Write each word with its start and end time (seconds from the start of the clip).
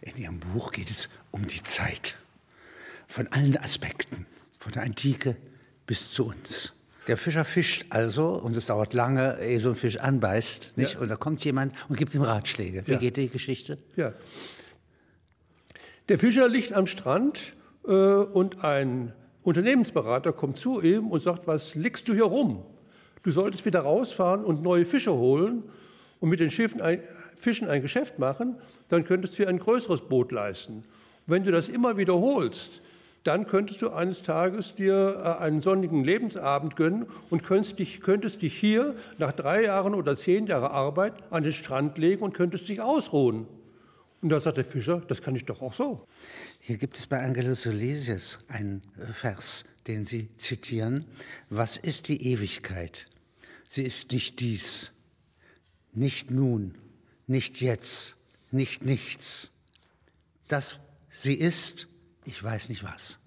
In 0.00 0.16
Ihrem 0.16 0.40
Buch 0.40 0.72
geht 0.72 0.90
es 0.90 1.08
um 1.30 1.46
die 1.46 1.62
Zeit. 1.62 2.16
Von 3.06 3.26
allen 3.28 3.56
Aspekten. 3.56 4.26
Von 4.58 4.72
der 4.72 4.82
Antike 4.82 5.36
bis 5.86 6.12
zu 6.12 6.26
uns. 6.26 6.74
Der 7.06 7.16
Fischer 7.16 7.44
fischt 7.44 7.86
also 7.88 8.34
und 8.34 8.54
es 8.54 8.66
dauert 8.66 8.92
lange, 8.92 9.38
ehe 9.40 9.60
so 9.60 9.70
ein 9.70 9.74
Fisch 9.74 9.96
anbeißt. 9.96 10.74
Nicht? 10.76 10.94
Ja. 10.94 11.00
Und 11.00 11.08
da 11.08 11.16
kommt 11.16 11.42
jemand 11.44 11.74
und 11.88 11.96
gibt 11.96 12.14
ihm 12.14 12.22
Ratschläge. 12.22 12.82
Wie 12.86 12.92
ja. 12.92 12.98
geht 12.98 13.16
die 13.16 13.28
Geschichte? 13.28 13.78
Ja. 13.96 14.12
Der 16.10 16.18
Fischer 16.18 16.48
liegt 16.48 16.74
am 16.74 16.86
Strand 16.86 17.54
äh, 17.86 17.92
und 17.92 18.62
ein 18.62 19.14
Unternehmensberater 19.42 20.34
kommt 20.34 20.58
zu 20.58 20.82
ihm 20.82 21.08
und 21.08 21.22
sagt, 21.22 21.46
was 21.46 21.74
liegst 21.74 22.08
du 22.08 22.14
hier 22.14 22.24
rum? 22.24 22.62
Du 23.22 23.30
solltest 23.30 23.64
wieder 23.64 23.80
rausfahren 23.80 24.44
und 24.44 24.62
neue 24.62 24.84
Fische 24.84 25.14
holen 25.14 25.62
und 26.20 26.28
mit 26.28 26.40
den 26.40 26.50
Schiffen 26.50 26.82
ein, 26.82 27.02
Fischen 27.38 27.68
ein 27.68 27.82
Geschäft 27.82 28.18
machen, 28.18 28.56
dann 28.88 29.04
könntest 29.04 29.34
du 29.34 29.42
dir 29.42 29.48
ein 29.48 29.58
größeres 29.58 30.02
Boot 30.02 30.32
leisten. 30.32 30.84
Wenn 31.26 31.44
du 31.44 31.52
das 31.52 31.68
immer 31.68 31.96
wiederholst, 31.96 32.80
dann 33.24 33.46
könntest 33.46 33.82
du 33.82 33.90
eines 33.90 34.22
Tages 34.22 34.74
dir 34.74 35.20
äh, 35.22 35.42
einen 35.42 35.60
sonnigen 35.62 36.04
Lebensabend 36.04 36.76
gönnen 36.76 37.06
und 37.30 37.42
könntest 37.42 37.78
dich, 37.78 38.00
könntest 38.00 38.42
dich 38.42 38.56
hier 38.56 38.96
nach 39.18 39.32
drei 39.32 39.64
Jahren 39.64 39.94
oder 39.94 40.16
zehn 40.16 40.46
Jahren 40.46 40.70
Arbeit 40.70 41.14
an 41.30 41.42
den 41.42 41.52
Strand 41.52 41.98
legen 41.98 42.22
und 42.22 42.32
könntest 42.32 42.68
dich 42.68 42.80
ausruhen. 42.80 43.46
Und 44.20 44.30
da 44.30 44.40
sagt 44.40 44.56
der 44.56 44.64
Fischer, 44.64 45.02
das 45.06 45.22
kann 45.22 45.36
ich 45.36 45.44
doch 45.44 45.62
auch 45.62 45.74
so. 45.74 46.04
Hier 46.58 46.76
gibt 46.76 46.96
es 46.96 47.06
bei 47.06 47.22
Angelus 47.22 47.62
Solesius 47.62 48.40
einen 48.48 48.82
äh, 48.98 49.12
Vers, 49.12 49.64
den 49.86 50.04
Sie 50.04 50.28
zitieren. 50.38 51.04
Was 51.50 51.76
ist 51.76 52.08
die 52.08 52.32
Ewigkeit? 52.32 53.06
Sie 53.68 53.84
ist 53.84 54.12
nicht 54.12 54.40
dies, 54.40 54.92
nicht 55.92 56.30
nun, 56.30 56.74
nicht 57.28 57.60
jetzt, 57.60 58.16
nicht 58.50 58.84
nichts. 58.84 59.52
Das 60.48 60.80
sie 61.10 61.34
ist, 61.34 61.88
ich 62.24 62.42
weiß 62.42 62.68
nicht 62.70 62.82
was. 62.82 63.18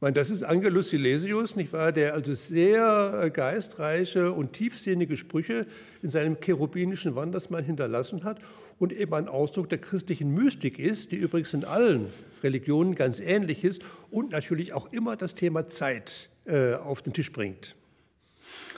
meine, 0.00 0.12
das 0.12 0.28
ist 0.28 0.42
Angelus 0.42 0.90
Silesius, 0.90 1.56
nicht 1.56 1.72
wahr, 1.72 1.90
der 1.90 2.12
also 2.12 2.34
sehr 2.34 3.22
äh, 3.24 3.30
geistreiche 3.30 4.32
und 4.32 4.52
tiefsinnige 4.52 5.16
Sprüche 5.16 5.66
in 6.02 6.10
seinem 6.10 6.38
cherubinischen 6.40 7.16
Wandersmann 7.16 7.64
hinterlassen 7.64 8.22
hat 8.22 8.38
und 8.78 8.92
eben 8.92 9.14
ein 9.14 9.28
Ausdruck 9.28 9.70
der 9.70 9.78
christlichen 9.78 10.34
Mystik 10.34 10.78
ist, 10.78 11.10
die 11.10 11.16
übrigens 11.16 11.54
in 11.54 11.64
allen 11.64 12.08
Religionen 12.42 12.94
ganz 12.94 13.18
ähnlich 13.18 13.64
ist 13.64 13.82
und 14.10 14.32
natürlich 14.32 14.74
auch 14.74 14.92
immer 14.92 15.16
das 15.16 15.34
Thema 15.34 15.68
Zeit 15.68 16.28
äh, 16.44 16.74
auf 16.74 17.00
den 17.00 17.14
Tisch 17.14 17.32
bringt. 17.32 17.74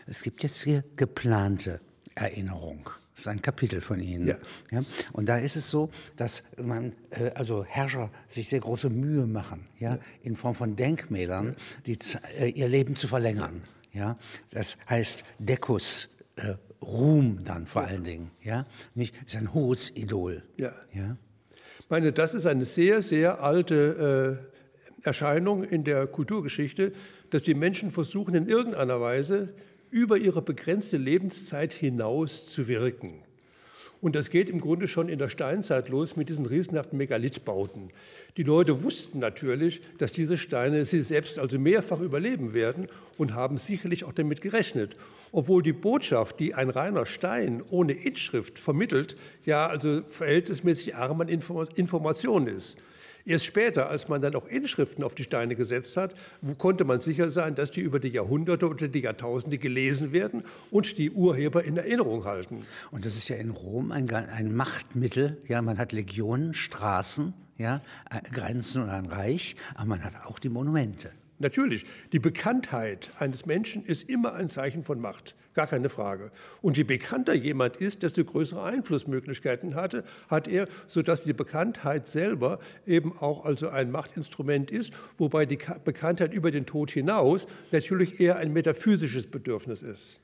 Es 0.07 0.23
gibt 0.23 0.45
jetzt 0.45 0.63
hier 0.63 0.85
geplante 0.95 1.81
Erinnerung. 2.15 2.89
Das 3.17 3.23
ist 3.23 3.29
ein 3.29 3.41
Kapitel 3.41 3.81
von 3.81 3.99
Ihnen. 3.99 4.27
Ja. 4.27 4.37
ja. 4.71 4.85
Und 5.15 5.27
da 5.27 5.39
ist 5.39 5.57
es 5.57 5.71
so, 5.71 5.89
dass 6.17 6.45
man, 6.63 6.93
äh, 7.09 7.31
also 7.35 7.65
Herrscher 7.65 8.11
sich 8.29 8.51
sehr 8.51 8.61
große 8.61 8.91
Mühe 8.91 9.27
machen, 9.27 9.67
ja, 9.79 9.95
ja. 9.95 9.99
in 10.23 10.37
Form 10.37 10.55
von 10.55 10.77
Denkmälern, 10.77 11.57
die, 11.87 11.97
äh, 12.39 12.51
ihr 12.51 12.69
Leben 12.69 12.95
zu 12.95 13.09
verlängern. 13.09 13.63
Ja. 13.95 14.19
Das 14.51 14.77
heißt 14.91 15.25
Dekus, 15.39 16.11
äh, 16.37 16.57
Ruhm 16.83 17.43
dann 17.43 17.65
vor 17.65 17.85
allen 17.85 18.05
Dingen. 18.05 18.33
Ja. 18.43 18.67
Nicht, 18.95 19.15
ist 19.25 19.35
ein 19.37 19.55
hohes 19.55 19.97
Idol. 19.97 20.43
Ja. 20.59 20.75
ja. 20.93 21.17
Ich 21.81 21.89
meine, 21.89 22.13
das 22.13 22.35
ist 22.35 22.45
eine 22.45 22.67
sehr, 22.67 23.01
sehr 23.01 23.43
alte 23.43 24.43
äh, 25.03 25.07
Erscheinung 25.07 25.65
in 25.65 25.85
der 25.85 26.07
Kulturgeschichte, 26.07 26.93
dass 27.31 27.43
die 27.43 27.55
Menschen 27.55 27.91
versuchen, 27.91 28.35
in 28.35 28.47
irgendeiner 28.47 29.01
Weise 29.01 29.55
über 29.91 30.17
ihre 30.19 30.43
begrenzte 30.43 30.97
Lebenszeit 30.97 31.73
hinaus 31.73 32.47
zu 32.47 32.69
wirken. 32.69 33.23
Und 34.01 34.15
das 34.15 34.31
geht 34.31 34.51
im 34.51 34.61
Grunde 34.61 34.89
schon 34.89 35.09
in 35.09 35.19
der 35.19 35.29
Steinzeit 35.29 35.89
los 35.89 36.17
mit 36.17 36.29
diesen 36.29 36.47
riesenhaften 36.47 36.99
Megalithbauten. 36.99 37.91
Die 38.37 38.43
Leute 38.43 38.83
wussten 38.83 39.19
natürlich, 39.19 39.81
dass 39.99 40.13
diese 40.13 40.37
Steine 40.37 40.85
sie 40.85 41.03
selbst 41.03 41.39
also 41.39 41.59
mehrfach 41.59 42.01
überleben 42.01 42.53
werden 42.53 42.89
und 43.17 43.35
haben 43.35 43.57
sicherlich 43.57 44.05
auch 44.05 44.13
damit 44.13 44.43
gerechnet. 44.43 44.97
Obwohl 45.33 45.63
die 45.63 45.73
Botschaft, 45.73 46.39
die 46.41 46.55
ein 46.55 46.71
reiner 46.71 47.07
Stein 47.07 47.63
ohne 47.71 47.95
Inschrift 47.95 48.59
vermittelt, 48.59 49.17
ja 49.45 49.67
also 49.67 50.03
verhältnismäßig 50.03 50.95
arm 50.95 51.23
an 51.23 51.29
Informationen 51.29 52.49
ist. 52.49 52.77
Erst 53.27 53.45
später, 53.45 53.91
als 53.91 54.07
man 54.07 54.23
dann 54.23 54.37
auch 54.37 54.47
Inschriften 54.47 55.03
auf 55.03 55.17
die 55.17 55.25
Steine 55.25 55.57
gesetzt 55.57 55.97
hat, 55.97 56.15
konnte 56.59 56.85
man 56.85 57.01
sicher 57.01 57.29
sein, 57.29 57.57
dass 57.57 57.73
die 57.73 57.81
über 57.81 57.99
die 57.99 58.11
Jahrhunderte 58.11 58.69
oder 58.69 58.87
die 58.87 59.01
Jahrtausende 59.01 59.59
gelesen 59.59 60.13
werden 60.13 60.45
und 60.71 60.97
die 60.97 61.11
Urheber 61.11 61.65
in 61.65 61.77
Erinnerung 61.77 62.25
halten. 62.25 62.65
Und 62.93 63.05
das 63.05 63.17
ist 63.17 63.29
ja 63.29 63.35
in 63.35 63.51
Rom 63.51 63.91
ein, 63.91 64.09
ein 64.13 64.55
Machtmittel. 64.55 65.39
Ja, 65.49 65.61
man 65.61 65.77
hat 65.77 65.91
Legionen, 65.91 66.55
Straßen, 66.55 67.35
ja, 67.59 67.81
äh, 68.11 68.21
Grenzen 68.31 68.83
und 68.83 68.91
ein 68.91 69.07
Reich, 69.07 69.57
aber 69.75 69.87
man 69.87 70.05
hat 70.05 70.15
auch 70.25 70.39
die 70.39 70.49
Monumente. 70.49 71.11
Natürlich, 71.39 71.85
die 72.13 72.19
Bekanntheit 72.19 73.11
eines 73.19 73.45
Menschen 73.45 73.85
ist 73.85 74.09
immer 74.09 74.35
ein 74.35 74.49
Zeichen 74.49 74.83
von 74.83 75.01
Macht, 75.01 75.35
gar 75.55 75.67
keine 75.67 75.91
Frage. 75.91 76.31
Und 76.63 76.79
je 76.79 76.83
bekannter 76.83 77.35
jemand 77.35 77.77
ist, 77.77 78.03
desto 78.03 78.25
größere 78.25 78.63
Einflussmöglichkeiten 78.63 79.75
hatte, 79.75 80.05
hat 80.29 80.49
er, 80.49 80.67
sodass 80.87 81.25
die 81.25 81.35
Bekanntheit 81.35 82.07
selber 82.07 82.59
eben 82.87 83.17
auch 83.19 83.45
also 83.45 83.69
ein 83.69 83.91
Machtinstrument 83.91 84.71
ist, 84.71 84.95
wobei 85.19 85.45
die 85.45 85.59
Bekanntheit 85.85 86.33
über 86.33 86.51
den 86.51 86.65
Tod 86.65 86.91
hinaus 86.91 87.47
natürlich 87.71 88.19
eher 88.19 88.37
ein 88.37 88.53
metaphysisches 88.55 89.27
Bedürfnis 89.27 89.83
ist. 89.83 90.21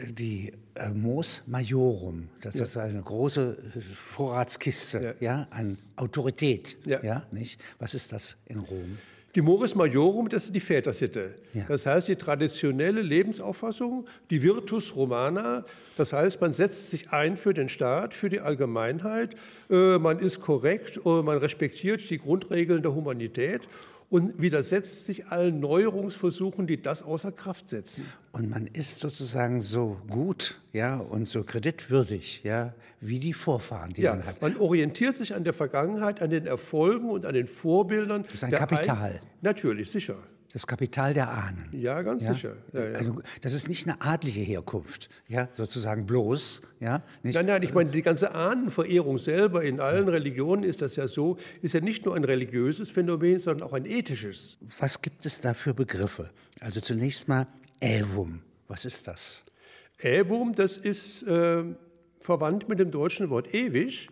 Die 0.00 0.52
äh, 0.74 0.90
Mos 0.90 1.44
Majorum, 1.46 2.28
das 2.40 2.56
ja. 2.56 2.64
ist 2.64 2.76
eine 2.76 3.00
große 3.00 3.56
äh, 3.76 3.80
Vorratskiste 3.80 5.16
ja. 5.20 5.38
ja 5.38 5.46
an 5.50 5.78
Autorität. 5.94 6.76
Ja. 6.84 7.00
ja. 7.04 7.26
nicht? 7.30 7.60
Was 7.78 7.94
ist 7.94 8.12
das 8.12 8.36
in 8.46 8.58
Rom? 8.58 8.98
Die 9.34 9.42
Moris 9.42 9.74
Majorum, 9.74 10.28
das 10.28 10.44
ist 10.44 10.54
die 10.54 10.60
Vätersitte. 10.60 11.34
Ja. 11.54 11.64
Das 11.66 11.86
heißt, 11.86 12.06
die 12.06 12.14
traditionelle 12.14 13.02
Lebensauffassung, 13.02 14.06
die 14.30 14.40
Virtus 14.42 14.94
Romana. 14.94 15.64
Das 15.96 16.12
heißt, 16.12 16.40
man 16.40 16.52
setzt 16.52 16.90
sich 16.90 17.10
ein 17.10 17.36
für 17.36 17.52
den 17.52 17.68
Staat, 17.68 18.14
für 18.14 18.28
die 18.28 18.38
Allgemeinheit. 18.38 19.34
Äh, 19.68 19.98
man 19.98 20.20
ist 20.20 20.40
korrekt, 20.40 21.00
äh, 21.04 21.22
man 21.22 21.38
respektiert 21.38 22.08
die 22.10 22.18
Grundregeln 22.18 22.82
der 22.82 22.94
Humanität 22.94 23.62
und 24.14 24.40
widersetzt 24.40 25.06
sich 25.06 25.26
allen 25.26 25.58
Neuerungsversuchen, 25.58 26.68
die 26.68 26.80
das 26.80 27.02
außer 27.02 27.32
Kraft 27.32 27.68
setzen. 27.68 28.04
Und 28.30 28.48
man 28.48 28.68
ist 28.68 29.00
sozusagen 29.00 29.60
so 29.60 29.96
gut 30.08 30.60
ja, 30.72 30.98
und 30.98 31.26
so 31.26 31.42
kreditwürdig 31.42 32.42
ja, 32.44 32.74
wie 33.00 33.18
die 33.18 33.32
Vorfahren, 33.32 33.92
die 33.92 34.02
ja, 34.02 34.14
man 34.14 34.24
hat. 34.24 34.40
Man 34.40 34.56
orientiert 34.58 35.16
sich 35.16 35.34
an 35.34 35.42
der 35.42 35.52
Vergangenheit, 35.52 36.22
an 36.22 36.30
den 36.30 36.46
Erfolgen 36.46 37.10
und 37.10 37.26
an 37.26 37.34
den 37.34 37.48
Vorbildern. 37.48 38.22
Das 38.22 38.34
ist 38.34 38.44
ein 38.44 38.52
Kapital. 38.52 39.14
Ein 39.14 39.20
Natürlich, 39.42 39.90
sicher 39.90 40.14
das 40.54 40.68
Kapital 40.68 41.14
der 41.14 41.30
Ahnen. 41.30 41.68
Ja, 41.72 42.00
ganz 42.02 42.24
ja? 42.26 42.32
sicher. 42.32 42.56
Ja, 42.72 42.84
ja. 42.84 42.98
Also, 42.98 43.22
das 43.42 43.54
ist 43.54 43.68
nicht 43.68 43.88
eine 43.88 44.00
adlige 44.00 44.40
Herkunft, 44.40 45.08
ja, 45.26 45.48
sozusagen 45.54 46.06
bloß. 46.06 46.62
Ja, 46.78 47.02
nicht, 47.24 47.34
nein, 47.34 47.46
nein, 47.46 47.64
ich 47.64 47.74
meine, 47.74 47.90
die 47.90 48.02
ganze 48.02 48.36
Ahnenverehrung 48.36 49.18
selber 49.18 49.64
in 49.64 49.80
allen 49.80 50.08
Religionen 50.08 50.62
ist 50.62 50.80
das 50.80 50.94
ja 50.94 51.08
so, 51.08 51.38
ist 51.60 51.74
ja 51.74 51.80
nicht 51.80 52.06
nur 52.06 52.14
ein 52.14 52.22
religiöses 52.22 52.88
Phänomen, 52.90 53.40
sondern 53.40 53.68
auch 53.68 53.72
ein 53.72 53.84
ethisches. 53.84 54.60
Was 54.78 55.02
gibt 55.02 55.26
es 55.26 55.40
da 55.40 55.54
für 55.54 55.74
Begriffe? 55.74 56.30
Also 56.60 56.80
zunächst 56.80 57.26
mal 57.26 57.48
Ävum. 57.80 58.40
Was 58.68 58.84
ist 58.84 59.08
das? 59.08 59.42
Ävum, 59.98 60.54
das 60.54 60.76
ist 60.76 61.24
äh, 61.24 61.64
verwandt 62.20 62.68
mit 62.68 62.78
dem 62.78 62.92
deutschen 62.92 63.28
Wort 63.28 63.52
ewig 63.52 64.08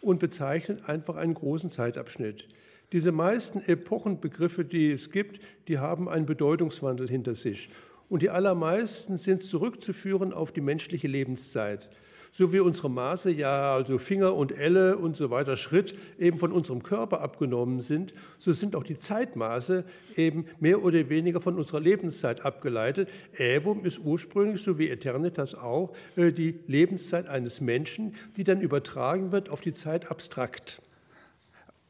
und 0.00 0.18
bezeichnet 0.18 0.88
einfach 0.88 1.14
einen 1.14 1.34
großen 1.34 1.70
Zeitabschnitt. 1.70 2.48
Diese 2.92 3.12
meisten 3.12 3.60
Epochenbegriffe, 3.60 4.64
die 4.64 4.92
es 4.92 5.10
gibt, 5.10 5.40
die 5.68 5.78
haben 5.78 6.08
einen 6.08 6.26
Bedeutungswandel 6.26 7.08
hinter 7.08 7.34
sich. 7.34 7.70
Und 8.08 8.22
die 8.22 8.30
allermeisten 8.30 9.18
sind 9.18 9.42
zurückzuführen 9.42 10.32
auf 10.32 10.52
die 10.52 10.60
menschliche 10.60 11.08
Lebenszeit. 11.08 11.88
So 12.36 12.52
wie 12.52 12.58
unsere 12.58 12.90
Maße 12.90 13.30
ja, 13.30 13.74
also 13.74 13.96
Finger 13.98 14.34
und 14.34 14.50
Elle 14.50 14.96
und 14.98 15.16
so 15.16 15.30
weiter, 15.30 15.56
Schritt 15.56 15.94
eben 16.18 16.38
von 16.40 16.50
unserem 16.50 16.82
Körper 16.82 17.20
abgenommen 17.20 17.80
sind, 17.80 18.12
so 18.40 18.52
sind 18.52 18.74
auch 18.74 18.82
die 18.82 18.96
Zeitmaße 18.96 19.84
eben 20.16 20.46
mehr 20.58 20.82
oder 20.82 21.08
weniger 21.08 21.40
von 21.40 21.56
unserer 21.56 21.78
Lebenszeit 21.78 22.44
abgeleitet. 22.44 23.08
Ävum 23.38 23.84
ist 23.84 24.00
ursprünglich, 24.00 24.62
so 24.62 24.80
wie 24.80 24.90
Eternitas 24.90 25.54
auch, 25.54 25.92
äh, 26.16 26.32
die 26.32 26.58
Lebenszeit 26.66 27.28
eines 27.28 27.60
Menschen, 27.60 28.16
die 28.36 28.42
dann 28.42 28.60
übertragen 28.60 29.30
wird 29.30 29.48
auf 29.48 29.60
die 29.60 29.72
Zeit 29.72 30.10
abstrakt. 30.10 30.82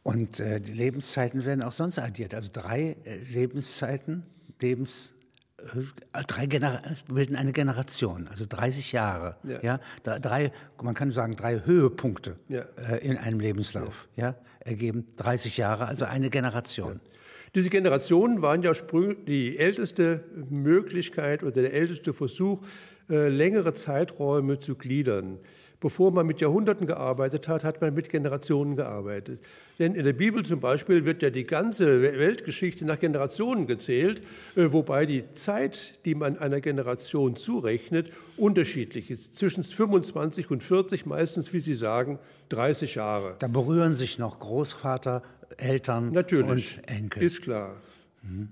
Und 0.05 0.39
äh, 0.39 0.61
die 0.61 0.73
Lebenszeiten 0.73 1.45
werden 1.47 1.63
auch 1.63 1.73
sonst 1.73 1.99
addiert. 1.99 2.35
Also 2.35 2.51
drei 2.53 2.97
äh, 3.05 3.17
Lebenszeiten, 3.17 4.23
Lebens, 4.61 5.15
äh, 5.59 6.23
drei 6.27 6.45
Gener 6.45 6.83
bilden 7.09 7.37
eine 7.37 7.53
Generation, 7.53 8.29
also 8.29 8.45
30 8.47 8.93
Jahre. 8.93 9.37
Ja. 9.45 9.81
ja 10.05 10.19
drei, 10.19 10.53
man 10.81 10.95
kann 10.95 11.11
sagen, 11.11 11.37
drei 11.37 11.63
Höhepunkte 11.65 12.37
ja. 12.49 12.67
äh, 12.77 12.99
in 12.99 13.17
einem 13.17 13.41
Lebenslauf 13.41 14.07
ja. 14.15 14.29
ja. 14.29 14.35
ergeben 14.61 15.07
30 15.17 15.57
Jahre, 15.57 15.87
also 15.87 16.05
eine 16.05 16.29
Generation. 16.29 17.01
Diese 17.55 17.71
Generationen 17.71 18.43
waren 18.43 18.63
ja 18.63 18.73
die 19.27 19.57
älteste 19.57 20.23
Möglichkeit 20.51 21.43
oder 21.43 21.63
der 21.63 21.73
älteste 21.73 22.13
Versuch, 22.13 22.61
äh, 23.09 23.29
längere 23.29 23.73
Zeiträume 23.73 24.59
zu 24.59 24.75
gliedern. 24.75 25.39
Bevor 25.85 26.13
man 26.13 26.27
mit 26.27 26.41
Jahrhunderten 26.41 26.87
gearbeitet 26.87 27.47
hat, 27.47 27.63
hat 27.63 27.83
man 27.83 27.93
mit 27.93 28.09
Generationen 28.09 28.75
gearbeitet. 28.75 29.45
Denn 29.79 29.95
in 29.95 30.03
der 30.03 30.15
Bibel 30.15 30.43
zum 30.43 30.59
Beispiel 30.59 31.05
wird 31.05 31.23
ja 31.23 31.29
die 31.29 31.45
ganze 31.45 32.01
Weltgeschichte 32.01 32.87
nach 32.87 32.99
Generationen 32.99 33.67
gezählt, 33.67 34.23
äh, 34.57 34.73
wobei 34.73 35.05
die 35.05 35.31
Zeit, 35.33 35.99
die 36.07 36.15
man 36.15 36.39
einer 36.39 36.63
Generation 36.63 37.37
zurechnet, 37.37 38.11
unterschiedlich 38.39 39.11
ist. 39.11 39.39
Zwischen 39.39 39.63
25 39.63 40.51
und 40.51 40.63
40 40.63 41.05
meistens, 41.05 41.53
wie 41.53 41.61
Sie 41.61 41.75
sagen, 41.75 42.19
30 42.49 42.95
Jahre. 42.95 43.37
Da 43.39 43.47
berühren 43.47 43.93
sich 43.93 44.19
noch 44.19 44.39
Großvater, 44.39 45.23
Eltern 45.59 46.13
Natürlich, 46.13 46.79
und 46.79 46.89
Enkel. 46.89 47.23
Ist 47.25 47.43
klar. 47.43 47.77
Mhm. 48.23 48.49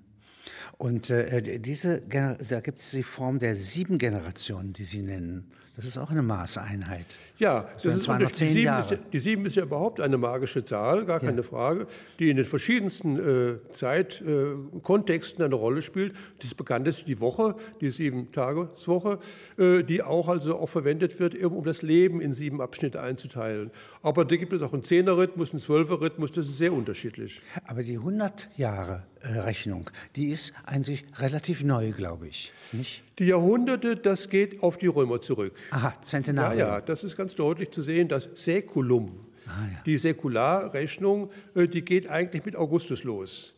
Und 0.76 1.08
äh, 1.08 1.58
diese, 1.58 2.02
da 2.02 2.60
gibt 2.60 2.82
es 2.82 2.90
die 2.90 3.02
Form 3.02 3.38
der 3.38 3.56
sieben 3.56 3.96
Generationen, 3.96 4.74
die 4.74 4.84
Sie 4.84 5.00
nennen. 5.00 5.50
Das 5.74 5.86
ist 5.86 5.96
auch 5.96 6.10
eine 6.10 6.22
Maßeinheit. 6.22 7.18
Ja, 7.38 7.62
das, 7.74 7.82
das 7.82 7.94
ist 7.96 8.02
210 8.02 8.46
die, 8.48 8.52
sieben 8.52 8.78
ist 8.78 8.90
ja, 8.90 8.96
die 9.10 9.18
sieben 9.20 9.46
ist 9.46 9.56
ja 9.56 9.62
überhaupt 9.62 10.02
eine 10.02 10.18
magische 10.18 10.62
Zahl, 10.64 11.06
gar 11.06 11.18
keine 11.18 11.38
ja. 11.38 11.42
Frage, 11.42 11.86
die 12.18 12.28
in 12.28 12.36
den 12.36 12.44
verschiedensten 12.44 13.18
äh, 13.18 13.72
Zeitkontexten 13.72 15.40
äh, 15.40 15.46
eine 15.46 15.54
Rolle 15.54 15.80
spielt. 15.80 16.14
Das 16.42 16.54
bekannt 16.54 16.86
ist 16.88 17.08
die 17.08 17.20
Woche, 17.20 17.56
die 17.80 17.88
Sieben-Tageswoche, 17.88 19.18
äh, 19.56 19.82
die 19.82 20.02
auch 20.02 20.28
also 20.28 20.56
auch 20.56 20.68
verwendet 20.68 21.18
wird, 21.18 21.42
um 21.42 21.64
das 21.64 21.80
Leben 21.80 22.20
in 22.20 22.34
sieben 22.34 22.60
Abschnitte 22.60 23.00
einzuteilen. 23.00 23.70
Aber 24.02 24.26
da 24.26 24.36
gibt 24.36 24.52
es 24.52 24.60
auch 24.60 24.74
einen 24.74 24.84
Zehner-Rhythmus, 24.84 25.52
einen 25.52 25.60
Zwölfer-Rhythmus, 25.60 26.32
das 26.32 26.48
ist 26.48 26.58
sehr 26.58 26.74
unterschiedlich. 26.74 27.40
Aber 27.64 27.82
die 27.82 27.96
100 27.96 28.50
Jahre 28.58 29.04
Rechnung, 29.24 29.90
die 30.16 30.28
ist 30.28 30.52
eigentlich 30.64 31.04
relativ 31.16 31.62
neu, 31.62 31.92
glaube 31.92 32.28
ich. 32.28 32.52
Nicht? 32.72 33.02
Die 33.18 33.26
Jahrhunderte, 33.26 33.96
das 33.96 34.28
geht 34.28 34.62
auf 34.62 34.76
die 34.76 34.88
Römer 34.88 35.20
zurück. 35.20 35.54
Aha, 35.70 35.94
Zentenarium. 36.02 36.58
Ja, 36.58 36.68
ja, 36.74 36.80
das 36.80 37.04
ist 37.04 37.16
ganz 37.16 37.34
deutlich 37.34 37.70
zu 37.70 37.82
sehen, 37.82 38.08
das 38.08 38.28
Säkulum. 38.34 39.26
Ah, 39.46 39.50
ja. 39.72 39.78
Die 39.86 39.98
Säkularrechnung, 39.98 41.30
äh, 41.54 41.66
die 41.66 41.84
geht 41.84 42.08
eigentlich 42.08 42.44
mit 42.44 42.56
Augustus 42.56 43.04
los. 43.04 43.54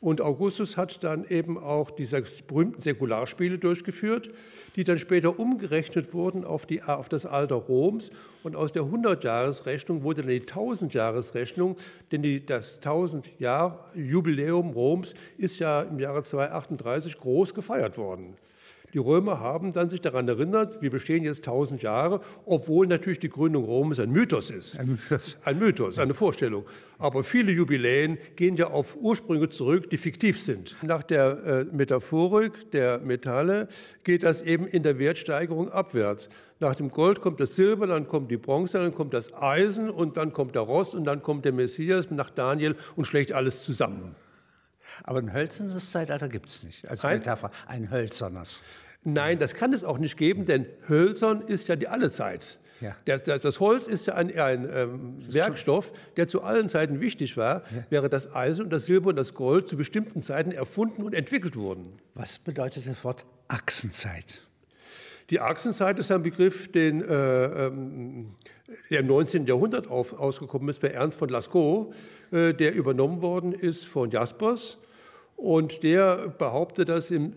Und 0.00 0.20
Augustus 0.20 0.76
hat 0.76 1.02
dann 1.04 1.24
eben 1.24 1.56
auch 1.58 1.90
diese 1.90 2.22
berühmten 2.46 2.80
Säkularspiele 2.80 3.58
durchgeführt, 3.58 4.30
die 4.76 4.84
dann 4.84 4.98
später 4.98 5.38
umgerechnet 5.38 6.12
wurden 6.12 6.44
auf, 6.44 6.66
die, 6.66 6.82
auf 6.82 7.08
das 7.08 7.24
Alter 7.24 7.56
Roms. 7.56 8.10
Und 8.42 8.56
aus 8.56 8.72
der 8.72 8.82
100-Jahres-Rechnung 8.82 10.02
wurde 10.02 10.22
dann 10.22 10.30
die 10.30 10.42
1000-Jahres-Rechnung, 10.42 11.76
denn 12.12 12.22
die, 12.22 12.44
das 12.44 12.82
1000-Jahr-Jubiläum 12.82 14.70
Roms 14.70 15.14
ist 15.38 15.58
ja 15.60 15.80
im 15.82 15.98
Jahre 15.98 16.22
238 16.22 17.18
groß 17.18 17.54
gefeiert 17.54 17.96
worden. 17.96 18.36
Die 18.96 19.00
Römer 19.00 19.40
haben 19.40 19.74
dann 19.74 19.90
sich 19.90 20.00
daran 20.00 20.26
erinnert, 20.26 20.80
wir 20.80 20.90
bestehen 20.90 21.22
jetzt 21.22 21.44
tausend 21.44 21.82
Jahre, 21.82 22.22
obwohl 22.46 22.86
natürlich 22.86 23.18
die 23.18 23.28
Gründung 23.28 23.66
Roms 23.66 24.00
ein 24.00 24.10
Mythos 24.10 24.48
ist. 24.48 24.80
Ein 24.80 24.88
Mythos. 24.88 25.36
Ein 25.44 25.58
Mythos, 25.58 25.98
eine 25.98 26.14
Vorstellung. 26.14 26.64
Aber 26.98 27.22
viele 27.22 27.52
Jubiläen 27.52 28.16
gehen 28.36 28.56
ja 28.56 28.68
auf 28.68 28.96
Ursprünge 28.96 29.50
zurück, 29.50 29.90
die 29.90 29.98
fiktiv 29.98 30.40
sind. 30.40 30.76
Nach 30.80 31.02
der 31.02 31.44
äh, 31.44 31.64
Metaphorik 31.76 32.70
der 32.70 33.00
Metalle 33.00 33.68
geht 34.02 34.22
das 34.22 34.40
eben 34.40 34.66
in 34.66 34.82
der 34.82 34.98
Wertsteigerung 34.98 35.68
abwärts. 35.68 36.30
Nach 36.60 36.74
dem 36.74 36.88
Gold 36.88 37.20
kommt 37.20 37.38
das 37.38 37.54
Silber, 37.54 37.86
dann 37.86 38.08
kommt 38.08 38.30
die 38.30 38.38
Bronze, 38.38 38.78
dann 38.78 38.94
kommt 38.94 39.12
das 39.12 39.30
Eisen 39.34 39.90
und 39.90 40.16
dann 40.16 40.32
kommt 40.32 40.54
der 40.54 40.62
Rost 40.62 40.94
und 40.94 41.04
dann 41.04 41.22
kommt 41.22 41.44
der 41.44 41.52
Messias 41.52 42.10
nach 42.10 42.30
Daniel 42.30 42.76
und 42.94 43.04
schlägt 43.04 43.32
alles 43.32 43.62
zusammen. 43.62 44.14
Aber 45.02 45.18
ein 45.18 45.34
hölzernes 45.34 45.90
Zeitalter 45.90 46.28
gibt 46.28 46.48
es 46.48 46.62
nicht, 46.62 46.88
als? 46.88 47.02
Metapher. 47.02 47.50
Ein 47.66 47.90
hölzernes. 47.90 48.62
Nein, 49.06 49.38
das 49.38 49.54
kann 49.54 49.72
es 49.72 49.84
auch 49.84 49.98
nicht 49.98 50.16
geben, 50.16 50.46
denn 50.46 50.66
hölzern 50.88 51.42
ist 51.42 51.68
ja 51.68 51.76
die 51.76 51.86
Allezeit. 51.86 52.58
Ja. 52.80 52.96
Der, 53.06 53.20
der, 53.20 53.38
das 53.38 53.60
Holz 53.60 53.86
ist 53.86 54.08
ja 54.08 54.14
ein, 54.14 54.36
ein 54.36 54.68
ähm, 54.70 55.32
Werkstoff, 55.32 55.92
der 56.16 56.26
zu 56.26 56.42
allen 56.42 56.68
Zeiten 56.68 57.00
wichtig 57.00 57.36
war, 57.36 57.62
ja. 57.74 57.84
während 57.88 58.12
das 58.12 58.34
Eisen 58.34 58.64
und 58.64 58.72
das 58.72 58.86
Silber 58.86 59.10
und 59.10 59.16
das 59.16 59.32
Gold 59.32 59.68
zu 59.68 59.76
bestimmten 59.76 60.22
Zeiten 60.22 60.50
erfunden 60.50 61.04
und 61.04 61.14
entwickelt 61.14 61.54
wurden. 61.54 61.92
Was 62.14 62.40
bedeutet 62.40 62.86
das 62.86 63.04
Wort 63.04 63.24
Achsenzeit? 63.46 64.42
Die 65.30 65.40
Achsenzeit 65.40 66.00
ist 66.00 66.10
ein 66.10 66.24
Begriff, 66.24 66.70
den, 66.72 67.00
äh, 67.00 67.66
ähm, 67.66 68.34
der 68.90 69.00
im 69.00 69.06
19. 69.06 69.46
Jahrhundert 69.46 69.88
auf, 69.88 70.18
ausgekommen 70.18 70.68
ist 70.68 70.80
bei 70.80 70.88
Ernst 70.88 71.16
von 71.16 71.28
Lascaux, 71.28 71.94
äh, 72.32 72.52
der 72.54 72.74
übernommen 72.74 73.22
worden 73.22 73.52
ist 73.52 73.86
von 73.86 74.10
Jaspers. 74.10 74.78
Und 75.36 75.84
der 75.84 76.28
behauptet, 76.28 76.88
dass 76.88 77.12
im 77.12 77.34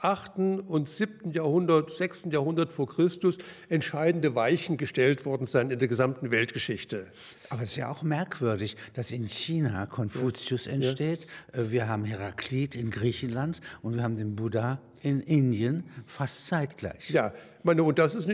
8. 0.00 0.38
und 0.66 0.88
7. 0.88 1.32
Jahrhundert, 1.32 1.90
6. 1.90 2.28
Jahrhundert 2.30 2.72
vor 2.72 2.88
Christus 2.88 3.38
entscheidende 3.68 4.34
Weichen 4.34 4.76
gestellt 4.76 5.24
worden 5.24 5.46
sein 5.46 5.70
in 5.70 5.78
der 5.78 5.88
gesamten 5.88 6.30
Weltgeschichte. 6.30 7.06
Aber 7.50 7.62
es 7.62 7.70
ist 7.70 7.76
ja 7.76 7.90
auch 7.90 8.02
merkwürdig, 8.02 8.76
dass 8.94 9.10
in 9.10 9.28
China 9.28 9.86
Konfuzius 9.86 10.66
ja. 10.66 10.72
entsteht. 10.72 11.26
Ja. 11.54 11.70
Wir 11.70 11.88
haben 11.88 12.04
Heraklit 12.04 12.76
in 12.76 12.90
Griechenland 12.90 13.60
und 13.82 13.96
wir 13.96 14.02
haben 14.02 14.16
den 14.16 14.36
Buddha 14.36 14.80
in 15.02 15.20
Indien 15.20 15.84
fast 16.06 16.46
zeitgleich. 16.46 17.10
Ja, 17.10 17.32
meine, 17.68 17.82
und 17.82 17.98
das 17.98 18.14
ist 18.14 18.28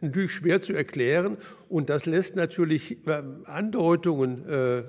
natürlich 0.00 0.32
schwer 0.32 0.60
zu 0.60 0.72
erklären 0.72 1.36
und 1.68 1.90
das 1.90 2.06
lässt 2.06 2.36
natürlich 2.36 2.98
ähm, 3.06 3.42
Andeutungen 3.44 4.48
äh, 4.48 4.84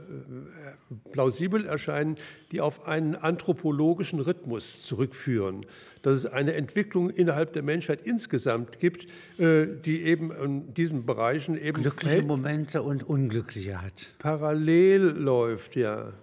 plausibel 1.12 1.66
erscheinen, 1.66 2.18
die 2.52 2.62
auf 2.62 2.88
einen 2.88 3.16
anthropologischen 3.16 4.20
Rhythmus 4.20 4.84
zurückführen. 4.84 5.66
Dass 6.02 6.18
es 6.18 6.26
eine 6.26 6.54
Entwicklung 6.54 7.10
innerhalb 7.10 7.54
der 7.54 7.64
Menschheit 7.64 8.02
insgesamt 8.02 8.80
gibt, 8.80 9.08
äh, 9.40 9.68
die 9.86 10.04
eben 10.04 10.32
in 10.32 10.74
diesen 10.74 11.06
Bereichen 11.06 11.58
eben 11.58 11.82
glückliche 11.82 12.24
Momente 12.24 12.82
und 12.82 13.04
unglückliche 13.04 13.82
hat. 13.82 14.10
Parallel 14.20 15.02
läuft, 15.02 15.76
ja. 15.76 16.14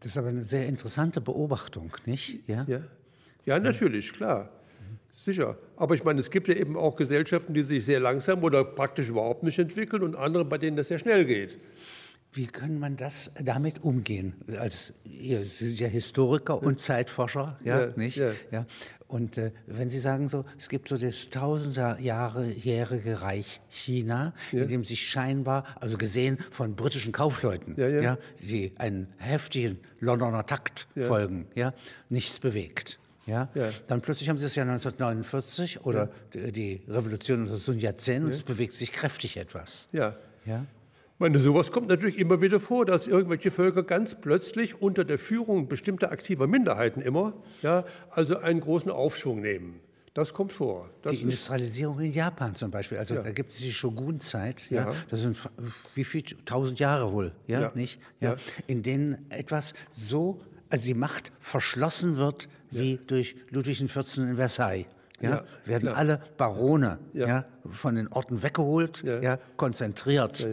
Das 0.00 0.12
ist 0.12 0.18
aber 0.18 0.28
eine 0.28 0.44
sehr 0.44 0.66
interessante 0.66 1.20
Beobachtung, 1.20 1.92
nicht? 2.06 2.40
Ja, 2.48 2.64
ja, 2.66 2.80
ja 3.44 3.58
natürlich, 3.58 4.12
klar. 4.12 4.50
Sicher. 5.12 5.58
Aber 5.76 5.94
ich 5.94 6.04
meine, 6.04 6.20
es 6.20 6.30
gibt 6.30 6.48
ja 6.48 6.54
eben 6.54 6.76
auch 6.76 6.96
Gesellschaften, 6.96 7.52
die 7.52 7.62
sich 7.62 7.84
sehr 7.84 8.00
langsam 8.00 8.42
oder 8.42 8.64
praktisch 8.64 9.08
überhaupt 9.08 9.42
nicht 9.42 9.58
entwickeln 9.58 10.02
und 10.02 10.16
andere, 10.16 10.44
bei 10.44 10.56
denen 10.56 10.76
das 10.76 10.88
sehr 10.88 10.98
schnell 10.98 11.24
geht. 11.24 11.58
Wie 12.32 12.46
kann 12.46 12.78
man 12.78 12.96
das 12.96 13.32
damit 13.42 13.82
umgehen? 13.82 14.34
Als, 14.56 14.94
Sie 15.04 15.42
sind 15.42 15.80
ja 15.80 15.88
Historiker 15.88 16.62
und 16.62 16.80
Zeitforscher, 16.80 17.58
ja, 17.64 17.80
ja 17.80 17.92
nicht? 17.96 18.18
Ja. 18.18 18.30
ja. 18.52 18.66
Und 19.10 19.38
äh, 19.38 19.50
wenn 19.66 19.90
Sie 19.90 19.98
sagen 19.98 20.28
so, 20.28 20.44
es 20.56 20.68
gibt 20.68 20.88
so 20.88 20.96
das 20.96 21.30
tausendjährige 21.30 23.22
Reich 23.22 23.60
China, 23.68 24.32
ja. 24.52 24.62
in 24.62 24.68
dem 24.68 24.84
sich 24.84 25.08
scheinbar, 25.08 25.64
also 25.80 25.98
gesehen 25.98 26.38
von 26.52 26.76
britischen 26.76 27.10
Kaufleuten, 27.10 27.74
ja, 27.76 27.88
ja. 27.88 28.18
die 28.40 28.72
einen 28.76 29.08
heftigen 29.18 29.80
Londoner 29.98 30.46
Takt 30.46 30.86
folgen, 30.94 31.48
ja, 31.56 31.74
nichts 32.08 32.38
bewegt. 32.38 33.00
Ja? 33.26 33.48
ja? 33.54 33.70
Dann 33.88 34.00
plötzlich 34.00 34.28
haben 34.28 34.38
sie 34.38 34.46
das 34.46 34.54
Jahr 34.54 34.68
1949 34.68 35.84
oder 35.84 36.10
ja. 36.32 36.50
die 36.52 36.80
Revolution 36.88 37.42
unter 37.42 37.56
Sun 37.56 37.80
Yat-sen 37.80 38.24
und 38.24 38.30
es 38.30 38.44
bewegt 38.44 38.74
sich 38.74 38.92
kräftig 38.92 39.36
etwas. 39.36 39.88
Ja. 39.90 40.14
ja? 40.46 40.66
Meine, 41.20 41.38
sowas 41.38 41.70
kommt 41.70 41.88
natürlich 41.88 42.18
immer 42.18 42.40
wieder 42.40 42.58
vor, 42.58 42.86
dass 42.86 43.06
irgendwelche 43.06 43.50
Völker 43.50 43.82
ganz 43.82 44.20
plötzlich 44.20 44.80
unter 44.80 45.04
der 45.04 45.18
Führung 45.18 45.68
bestimmter 45.68 46.10
aktiver 46.10 46.46
Minderheiten 46.46 47.00
immer, 47.00 47.34
ja, 47.62 47.84
also 48.10 48.38
einen 48.38 48.60
großen 48.60 48.90
Aufschwung 48.90 49.40
nehmen. 49.40 49.80
Das 50.14 50.34
kommt 50.34 50.52
vor. 50.52 50.90
Das 51.02 51.12
die 51.12 51.22
Industrialisierung 51.22 52.00
in 52.00 52.12
Japan 52.12 52.54
zum 52.54 52.70
Beispiel, 52.70 52.98
also 52.98 53.14
ja. 53.14 53.22
da 53.22 53.30
gibt 53.30 53.52
es 53.52 53.58
die 53.58 53.72
Shogun-Zeit, 53.72 54.68
ja, 54.70 54.90
ja, 54.90 54.94
das 55.08 55.20
sind 55.20 55.38
wie 55.94 56.04
viel, 56.04 56.24
tausend 56.44 56.80
Jahre 56.80 57.12
wohl, 57.12 57.32
ja, 57.46 57.60
ja. 57.60 57.72
nicht, 57.74 58.00
ja, 58.20 58.36
in 58.66 58.82
denen 58.82 59.30
etwas 59.30 59.74
so, 59.90 60.40
also 60.68 60.84
die 60.84 60.94
Macht 60.94 61.30
verschlossen 61.38 62.16
wird 62.16 62.48
wie 62.70 62.98
durch 63.06 63.36
Ludwig 63.50 63.84
XIV. 63.84 64.18
in 64.18 64.36
Versailles. 64.36 64.86
Ja, 65.20 65.44
werden 65.66 65.90
alle 65.90 66.18
Barone 66.38 66.98
ja. 67.12 67.44
von 67.70 67.94
den 67.94 68.08
Orten 68.08 68.42
weggeholt, 68.42 69.02
ja. 69.04 69.38
konzentriert 69.58 70.46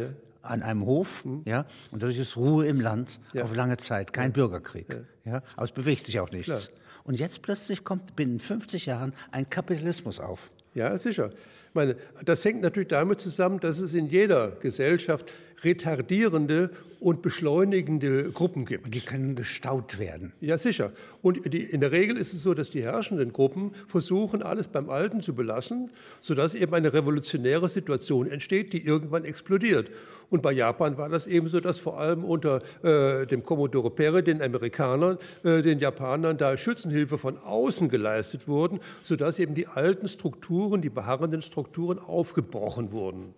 an 0.50 0.64
einem 0.64 0.86
Hof, 0.86 1.26
mhm. 1.26 1.44
ja, 1.46 1.66
und 1.92 2.02
dadurch 2.02 2.18
ist 2.18 2.38
Ruhe 2.38 2.68
im 2.68 2.82
Land 2.82 3.20
ja. 3.34 3.44
auf 3.44 3.56
lange 3.56 3.78
Zeit, 3.78 4.14
kein 4.14 4.32
ja. 4.32 4.34
Bürgerkrieg. 4.34 4.88
Ja. 5.26 5.42
aber 5.56 5.66
es 5.66 5.72
bewegt 5.72 6.06
sich 6.06 6.20
auch 6.20 6.32
nichts. 6.32 6.68
Klar. 6.68 6.80
Und 7.04 7.20
jetzt 7.20 7.42
plötzlich 7.42 7.84
kommt 7.84 8.16
binnen 8.16 8.40
50 8.40 8.86
Jahren 8.86 9.14
ein 9.32 9.50
Kapitalismus 9.50 10.20
auf. 10.20 10.50
Ja, 10.74 10.98
sicher. 10.98 11.32
Meine, 11.78 11.96
das 12.26 12.44
hängt 12.44 12.64
natürlich 12.64 12.88
damit 12.88 13.22
zusammen, 13.22 13.60
dass 13.60 13.78
es 13.78 13.94
in 13.94 14.08
jeder 14.08 14.50
Gesellschaft 14.62 15.32
retardierende 15.64 16.72
und 17.00 17.22
beschleunigende 17.22 18.32
Gruppen 18.32 18.66
gibt. 18.66 18.94
Die 18.94 19.02
können 19.02 19.36
gestaut 19.36 20.00
werden. 20.00 20.34
Ja, 20.42 20.58
sicher. 20.58 20.92
Und 21.22 21.54
die, 21.54 21.62
in 21.62 21.82
der 21.82 21.92
Regel 21.92 22.18
ist 22.18 22.34
es 22.34 22.42
so, 22.42 22.56
dass 22.56 22.72
die 22.72 22.82
herrschenden 22.82 23.32
Gruppen 23.32 23.72
versuchen, 23.88 24.42
alles 24.42 24.68
beim 24.68 24.90
Alten 24.90 25.22
zu 25.22 25.36
belassen, 25.36 25.92
sodass 26.22 26.56
eben 26.56 26.74
eine 26.74 26.94
revolutionäre 26.94 27.70
Situation 27.70 28.28
entsteht, 28.28 28.74
die 28.74 28.84
irgendwann 28.84 29.26
explodiert. 29.26 29.92
Und 30.30 30.42
bei 30.42 30.52
Japan 30.52 30.98
war 30.98 31.08
das 31.08 31.28
eben 31.28 31.48
so, 31.48 31.60
dass 31.60 31.78
vor 31.78 32.00
allem 32.00 32.26
unter 32.26 32.62
äh, 32.84 33.28
dem 33.28 33.44
Commodore 33.44 33.92
Perry, 33.92 34.24
den 34.24 34.42
Amerikanern, 34.42 35.18
äh, 35.44 35.62
den 35.62 35.80
Japanern 35.80 36.38
da 36.38 36.58
Schützenhilfe 36.58 37.18
von 37.18 37.38
außen 37.38 37.90
geleistet 37.90 38.48
wurden, 38.48 38.80
sodass 39.04 39.40
eben 39.40 39.54
die 39.54 39.68
alten 39.68 40.08
Strukturen, 40.08 40.82
die 40.82 40.90
beharrenden 40.90 41.42
Strukturen 41.42 41.67
aufgebrochen 42.00 42.92
wurden. 42.92 43.34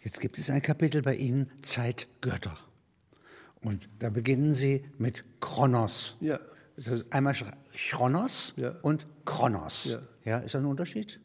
Jetzt 0.00 0.20
gibt 0.20 0.38
es 0.38 0.50
ein 0.50 0.62
Kapitel 0.62 1.02
bei 1.02 1.16
Ihnen, 1.16 1.48
Zeitgötter. 1.62 2.56
Und 3.60 3.88
da 3.98 4.10
beginnen 4.10 4.52
Sie 4.52 4.84
mit 4.98 5.24
Kronos. 5.40 6.16
Ja. 6.20 6.38
Das 6.76 6.86
ist 6.86 7.12
einmal 7.12 7.34
Chronos 7.74 8.54
Ja. 8.56 8.76
und 8.82 9.06
Kronos. 9.24 9.98
Ja. 10.24 10.30
ja, 10.32 10.38
ist 10.38 10.54
da 10.54 10.60
ein 10.60 10.64
Unterschied? 10.66 11.20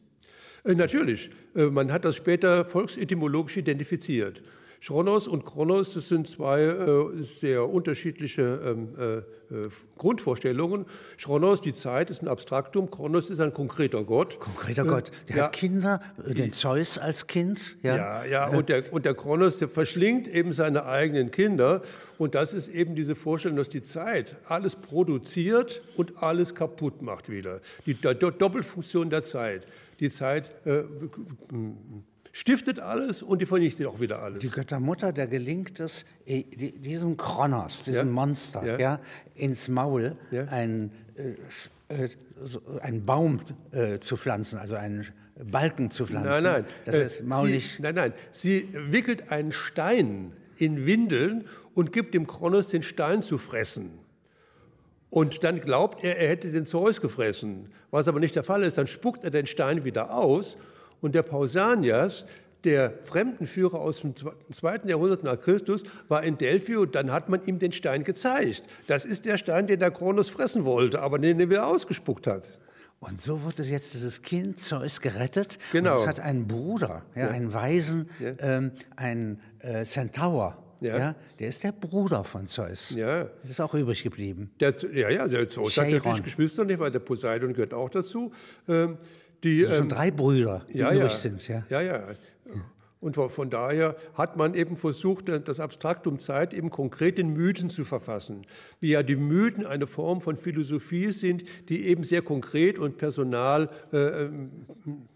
Äh, 0.64 0.74
natürlich. 0.74 1.30
Äh, 1.54 1.66
man 1.66 1.92
hat 1.92 2.04
das 2.04 2.16
später 2.16 2.64
volksetymologisch 2.64 3.56
identifiziert. 3.56 4.42
Chronos 4.86 5.26
und 5.28 5.46
Kronos, 5.46 5.94
das 5.94 6.08
sind 6.08 6.28
zwei 6.28 6.62
äh, 6.62 7.22
sehr 7.40 7.68
unterschiedliche 7.68 8.60
ähm, 8.66 8.88
äh, 8.98 9.16
äh, 9.54 9.68
Grundvorstellungen. 9.96 10.84
Chronos, 11.18 11.62
die 11.62 11.72
Zeit, 11.72 12.10
ist 12.10 12.22
ein 12.22 12.28
Abstraktum. 12.28 12.90
Kronos 12.90 13.30
ist 13.30 13.40
ein 13.40 13.54
konkreter 13.54 14.04
Gott. 14.04 14.38
Konkreter 14.40 14.84
Gott. 14.84 15.10
Der 15.28 15.36
ja. 15.36 15.44
hat 15.44 15.52
Kinder, 15.54 16.02
äh, 16.28 16.34
den 16.34 16.52
Zeus 16.52 16.98
als 16.98 17.26
Kind. 17.26 17.76
Ja, 17.82 17.96
Ja, 17.96 18.24
ja, 18.24 18.48
und 18.48 18.68
der, 18.68 18.92
und 18.92 19.06
der 19.06 19.14
Kronos, 19.14 19.58
der 19.58 19.68
verschlingt 19.70 20.28
eben 20.28 20.52
seine 20.52 20.84
eigenen 20.84 21.30
Kinder. 21.30 21.80
Und 22.18 22.34
das 22.34 22.52
ist 22.52 22.68
eben 22.68 22.94
diese 22.94 23.14
Vorstellung, 23.14 23.56
dass 23.56 23.70
die 23.70 23.82
Zeit 23.82 24.36
alles 24.48 24.76
produziert 24.76 25.82
und 25.96 26.22
alles 26.22 26.54
kaputt 26.54 27.00
macht 27.00 27.30
wieder. 27.30 27.60
Die 27.86 27.94
Do- 27.94 28.12
Doppelfunktion 28.12 29.08
der 29.08 29.24
Zeit. 29.24 29.66
Die 30.00 30.10
Zeit 30.10 30.52
äh, 30.66 30.82
stiftet 32.36 32.80
alles 32.80 33.22
und 33.22 33.40
die 33.40 33.46
vernichtet 33.46 33.86
auch 33.86 34.00
wieder 34.00 34.20
alles. 34.20 34.40
Die 34.40 34.48
Göttermutter, 34.50 35.12
der 35.12 35.28
gelingt 35.28 35.78
es, 35.78 36.04
die- 36.26 36.72
diesem 36.72 37.16
Kronos, 37.16 37.84
diesem 37.84 38.08
Ja. 38.08 38.12
Monster, 38.12 38.66
ja. 38.66 38.78
Ja. 38.78 39.00
ins 39.36 39.68
Maul 39.68 40.16
Ja. 40.32 40.42
ein, 40.46 40.90
äh, 41.88 41.94
äh, 41.94 42.08
einen 42.82 43.04
Baum 43.06 43.38
äh, 43.70 44.00
zu 44.00 44.16
pflanzen, 44.16 44.58
also 44.58 44.74
einen 44.74 45.06
Balken 45.48 45.92
zu 45.92 46.06
pflanzen. 46.06 46.42
Nein, 46.42 46.42
nein. 46.42 46.64
Das 46.84 46.94
Äh, 46.96 47.04
heißt, 47.04 47.22
Maul 47.24 47.46
sie, 47.46 47.52
nicht. 47.54 47.78
nein, 47.80 47.94
nein. 47.94 48.12
Sie 48.32 48.68
wickelt 48.90 49.30
einen 49.30 49.52
Stein 49.52 50.32
in 50.56 50.86
Windeln 50.86 51.44
und 51.74 51.92
gibt 51.92 52.14
dem 52.14 52.26
Kronos 52.26 52.66
den 52.66 52.82
Stein 52.82 53.22
zu 53.22 53.38
fressen. 53.38 53.90
Und 55.08 55.44
dann 55.44 55.60
glaubt 55.60 56.02
er, 56.02 56.18
er 56.18 56.30
hätte 56.30 56.50
den 56.50 56.66
Zeus 56.66 57.00
gefressen. 57.00 57.68
Was 57.92 58.08
aber 58.08 58.18
nicht 58.18 58.34
der 58.34 58.42
Fall 58.42 58.64
ist, 58.64 58.76
dann 58.76 58.88
spuckt 58.88 59.22
er 59.22 59.30
den 59.30 59.46
Stein 59.46 59.84
wieder 59.84 60.12
aus 60.12 60.56
und 61.04 61.14
der 61.14 61.22
Pausanias, 61.22 62.24
der 62.64 62.94
Fremdenführer 63.02 63.78
aus 63.78 64.00
dem 64.00 64.14
zwe- 64.14 64.32
zweiten 64.50 64.88
Jahrhundert 64.88 65.22
nach 65.22 65.38
Christus, 65.38 65.84
war 66.08 66.22
in 66.24 66.38
Delphi 66.38 66.76
und 66.76 66.94
dann 66.94 67.12
hat 67.12 67.28
man 67.28 67.44
ihm 67.44 67.58
den 67.58 67.72
Stein 67.72 68.04
gezeigt. 68.04 68.62
Das 68.86 69.04
ist 69.04 69.26
der 69.26 69.36
Stein, 69.36 69.66
den 69.66 69.80
der 69.80 69.90
Kronos 69.90 70.30
fressen 70.30 70.64
wollte, 70.64 71.02
aber 71.02 71.18
den 71.18 71.38
er 71.40 71.50
wieder 71.50 71.66
ausgespuckt 71.66 72.26
hat. 72.26 72.58
Und 73.00 73.20
so 73.20 73.42
wurde 73.42 73.62
jetzt 73.64 73.92
dieses 73.92 74.22
Kind 74.22 74.60
Zeus 74.60 75.02
gerettet. 75.02 75.58
Genau. 75.72 75.96
Und 75.96 76.00
es 76.02 76.06
hat 76.06 76.20
einen 76.20 76.48
Bruder, 76.48 77.02
ja, 77.14 77.28
einen 77.28 77.52
Weisen, 77.52 78.08
ähm, 78.38 78.72
einen 78.96 79.40
äh, 79.58 79.84
Centaur. 79.84 80.56
Ja. 80.80 80.98
Ja. 80.98 81.14
Der 81.38 81.48
ist 81.48 81.62
der 81.64 81.72
Bruder 81.72 82.24
von 82.24 82.46
Zeus. 82.46 82.94
Ja. 82.94 83.24
Der 83.24 83.30
ist 83.50 83.60
auch 83.60 83.74
übrig 83.74 84.02
geblieben. 84.02 84.50
Der, 84.60 84.74
ja, 84.92 85.10
ja, 85.10 85.28
der 85.28 85.48
Zeus 85.50 85.76
hat 85.76 85.84
Cheiron. 85.84 85.98
natürlich 85.98 86.24
Geschwister, 86.24 86.64
nicht, 86.64 86.78
weil 86.78 86.90
der 86.90 86.98
Poseidon 87.00 87.52
gehört 87.52 87.74
auch 87.74 87.90
dazu. 87.90 88.32
Ähm, 88.68 88.96
die, 89.44 89.60
sind 89.64 89.74
schon 89.74 89.82
ähm, 89.84 89.88
drei 89.88 90.10
Brüder, 90.10 90.66
die 90.72 90.78
ja, 90.78 90.88
übrig 90.92 91.12
ja, 91.12 91.16
sind. 91.16 91.46
Ja. 91.48 91.62
ja, 91.68 91.80
ja. 91.80 92.04
Und 93.04 93.16
von- 93.16 93.50
daher 93.50 93.96
hat 94.14 94.38
man 94.38 94.54
eben 94.54 94.78
versucht, 94.78 95.26
das 95.28 95.60
Abstraktum 95.60 96.18
Zeit 96.18 96.54
eben 96.54 96.70
konkret 96.70 97.18
in 97.18 97.34
Mythen 97.34 97.68
zu 97.68 97.84
verfassen. 97.84 98.46
Wie 98.80 98.92
ja 98.92 99.02
die 99.02 99.16
Mythen 99.16 99.66
eine 99.66 99.86
Form 99.86 100.22
von 100.22 100.38
Philosophie 100.38 101.12
sind, 101.12 101.44
die 101.68 101.84
eben 101.84 102.02
sehr 102.02 102.22
konkret 102.22 102.78
und 102.78 102.96
personal 102.96 103.68
äh, 103.92 103.98
ähm, 103.98 104.50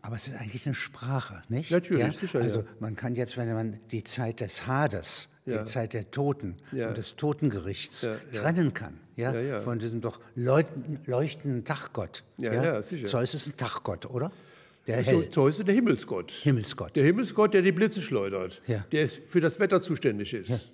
Aber 0.02 0.16
es 0.16 0.28
ist 0.28 0.38
eigentlich 0.38 0.66
eine 0.66 0.75
Sprache, 0.75 1.42
nicht? 1.49 1.70
Natürlich, 1.70 2.04
ja? 2.04 2.12
sicher, 2.12 2.40
Also 2.40 2.58
ja. 2.58 2.66
man 2.78 2.94
kann 2.94 3.14
jetzt, 3.14 3.38
wenn 3.38 3.50
man 3.54 3.80
die 3.90 4.04
Zeit 4.04 4.40
des 4.40 4.66
Hades, 4.66 5.30
Ja. 5.52 5.58
die 5.58 5.64
Zeit 5.64 5.94
der 5.94 6.10
Toten 6.10 6.56
Ja. 6.72 6.88
und 6.88 6.98
des 6.98 7.16
Totengerichts 7.16 8.08
trennen 8.32 8.74
kann, 8.74 8.98
ja, 9.16 9.60
von 9.62 9.78
diesem 9.78 10.00
doch 10.00 10.20
leuchten, 10.34 10.98
leuchtenden 11.06 11.64
Dachgott. 11.64 12.22
Ja, 12.38 12.52
ja, 12.52 12.82
sicher. 12.82 13.04
Zeus 13.06 13.34
ist 13.34 13.48
ein 13.48 13.54
Dachgott, 13.56 14.06
oder? 14.06 14.30
Der 14.86 15.04
so, 15.04 15.20
Zeus 15.22 15.58
ist 15.58 15.68
der 15.68 15.74
Himmelsgott. 15.74 16.30
Himmelsgott. 16.30 16.96
Der 16.96 17.04
Himmelsgott, 17.04 17.52
der 17.52 17.60
die 17.62 17.72
Blitze 17.72 18.00
schleudert, 18.00 18.62
der 18.92 19.08
für 19.08 19.40
das 19.40 19.58
Wetter 19.60 19.82
zuständig 19.82 20.32
ist. 20.32 20.72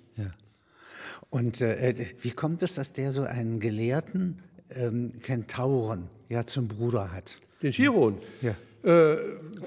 Und 1.29 1.61
äh, 1.61 1.93
wie 2.21 2.31
kommt 2.31 2.61
es, 2.63 2.75
dass 2.75 2.93
der 2.93 3.11
so 3.11 3.23
einen 3.23 3.59
gelehrten 3.59 4.41
ähm, 4.69 5.19
Kentauren 5.21 6.07
ja, 6.29 6.45
zum 6.45 6.67
Bruder 6.67 7.11
hat? 7.11 7.37
Den 7.61 7.71
Chiron. 7.71 8.17
Ja. 8.41 8.55
Äh, 8.83 9.17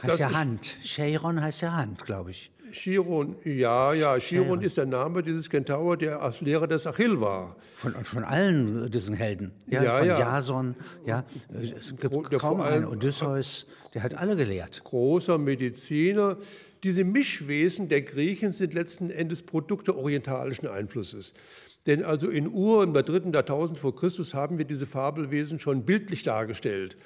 Heißt 0.03 0.21
ja 0.21 0.33
Hand. 0.33 0.77
Chiron 0.83 1.41
heißt 1.43 1.63
ja 1.63 1.73
Hand, 1.75 2.05
glaube 2.05 2.31
ich. 2.31 2.51
Chiron, 2.73 3.37
ja, 3.45 3.93
ja, 3.93 4.19
Chiron 4.19 4.61
ist 4.63 4.77
der 4.77 4.87
Name 4.87 5.23
dieses 5.23 5.49
Kentaur, 5.49 5.97
der 5.97 6.23
als 6.23 6.41
Lehrer 6.41 6.67
des 6.67 6.87
Achill 6.87 7.21
war. 7.21 7.57
Von, 7.75 7.95
von 8.05 8.25
allen 8.25 8.91
diesen 8.91 9.15
Helden. 9.15 9.53
Ja, 9.67 9.83
Ja, 9.83 9.99
von 9.99 10.07
ja. 10.07 10.19
Jason, 10.19 10.75
ja. 11.05 11.25
Es 11.53 11.97
gibt 11.97 12.33
der 12.33 12.39
kaum 12.39 12.61
einen. 12.61 12.85
Odysseus, 12.85 13.67
der 13.95 14.03
hat 14.03 14.15
alle 14.15 14.37
gelehrt. 14.37 14.83
Großer 14.85 15.39
Mediziner. 15.39 16.37
Diese 16.83 17.05
Mischwesen 17.05 17.89
der 17.89 18.03
Griechen 18.03 18.53
sind 18.53 18.75
letzten 18.75 19.11
Endes 19.11 19.43
Produkte 19.43 19.97
orientalischen 19.97 20.69
Einflusses. 20.69 21.35
Denn 21.87 22.05
also 22.05 22.29
in 22.29 22.49
Ur, 22.49 22.85
im 22.85 22.93
dritten 22.93 23.33
Jahrtausend 23.33 23.79
vor 23.79 23.97
Christus, 23.97 24.35
haben 24.35 24.59
wir 24.59 24.65
diese 24.65 24.87
Fabelwesen 24.87 25.59
schon 25.59 25.85
bildlich 25.85 26.23
dargestellt. 26.23 26.97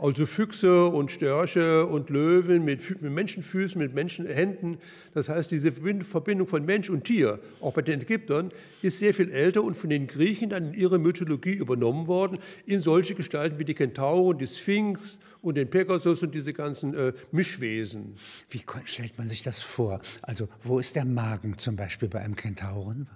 Also 0.00 0.26
Füchse 0.26 0.84
und 0.86 1.10
Störche 1.10 1.84
und 1.84 2.08
Löwen 2.08 2.64
mit, 2.64 3.02
mit 3.02 3.12
Menschenfüßen, 3.12 3.80
mit 3.80 3.94
Menschenhänden. 3.94 4.78
Das 5.12 5.28
heißt, 5.28 5.50
diese 5.50 5.70
Verbind- 5.72 6.04
Verbindung 6.04 6.46
von 6.46 6.64
Mensch 6.64 6.88
und 6.88 7.02
Tier, 7.02 7.40
auch 7.60 7.72
bei 7.72 7.82
den 7.82 8.00
Ägyptern, 8.02 8.50
ist 8.80 9.00
sehr 9.00 9.12
viel 9.12 9.28
älter 9.30 9.64
und 9.64 9.76
von 9.76 9.90
den 9.90 10.06
Griechen 10.06 10.50
dann 10.50 10.68
in 10.68 10.74
ihre 10.74 10.98
Mythologie 11.00 11.54
übernommen 11.54 12.06
worden, 12.06 12.38
in 12.64 12.80
solche 12.80 13.16
Gestalten 13.16 13.58
wie 13.58 13.64
die 13.64 13.74
Kentauren, 13.74 14.38
die 14.38 14.46
Sphinx 14.46 15.18
und 15.42 15.56
den 15.56 15.68
Pegasus 15.68 16.22
und 16.22 16.32
diese 16.32 16.52
ganzen 16.52 16.94
äh, 16.94 17.12
Mischwesen. 17.32 18.14
Wie 18.50 18.62
stellt 18.84 19.18
man 19.18 19.26
sich 19.26 19.42
das 19.42 19.60
vor? 19.60 20.00
Also, 20.22 20.48
wo 20.62 20.78
ist 20.78 20.94
der 20.94 21.06
Magen 21.06 21.58
zum 21.58 21.74
Beispiel 21.74 22.08
bei 22.08 22.20
einem 22.20 22.36
Kentauren? 22.36 23.08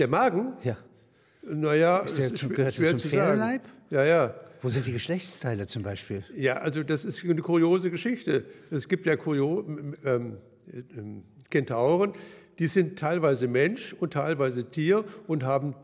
Der 0.00 0.08
Magen, 0.08 0.54
Ja. 0.64 0.76
Naja, 1.46 1.98
Ist 1.98 2.18
der 2.18 2.28
schwer- 2.36 2.48
gehört 2.48 2.74
schwer 2.74 2.90
zum 2.90 2.98
zu 2.98 3.08
sagen. 3.08 3.22
Pferdeleiib? 3.38 3.62
Ja, 3.90 4.04
ja. 4.04 4.34
Wo 4.62 4.68
sind 4.70 4.86
die 4.86 4.92
Geschlechtsteile 4.92 5.66
zum 5.66 5.82
Beispiel? 5.82 6.24
Ja, 6.34 6.54
also 6.58 6.82
das 6.82 7.04
ist 7.04 7.22
eine 7.24 7.34
kuriose 7.42 7.90
Geschichte. 7.90 8.44
Es 8.70 8.88
gibt 8.88 9.04
ja 9.04 9.14
Kurio, 9.16 9.64
ähm, 10.04 10.38
ähm, 10.96 11.22
Kentauren, 11.50 12.14
die 12.58 12.66
sind 12.66 12.98
teilweise 12.98 13.46
Mensch 13.46 13.92
und 13.92 14.14
teilweise 14.14 14.64
Tier 14.70 15.04
und 15.26 15.42
haben 15.44 15.74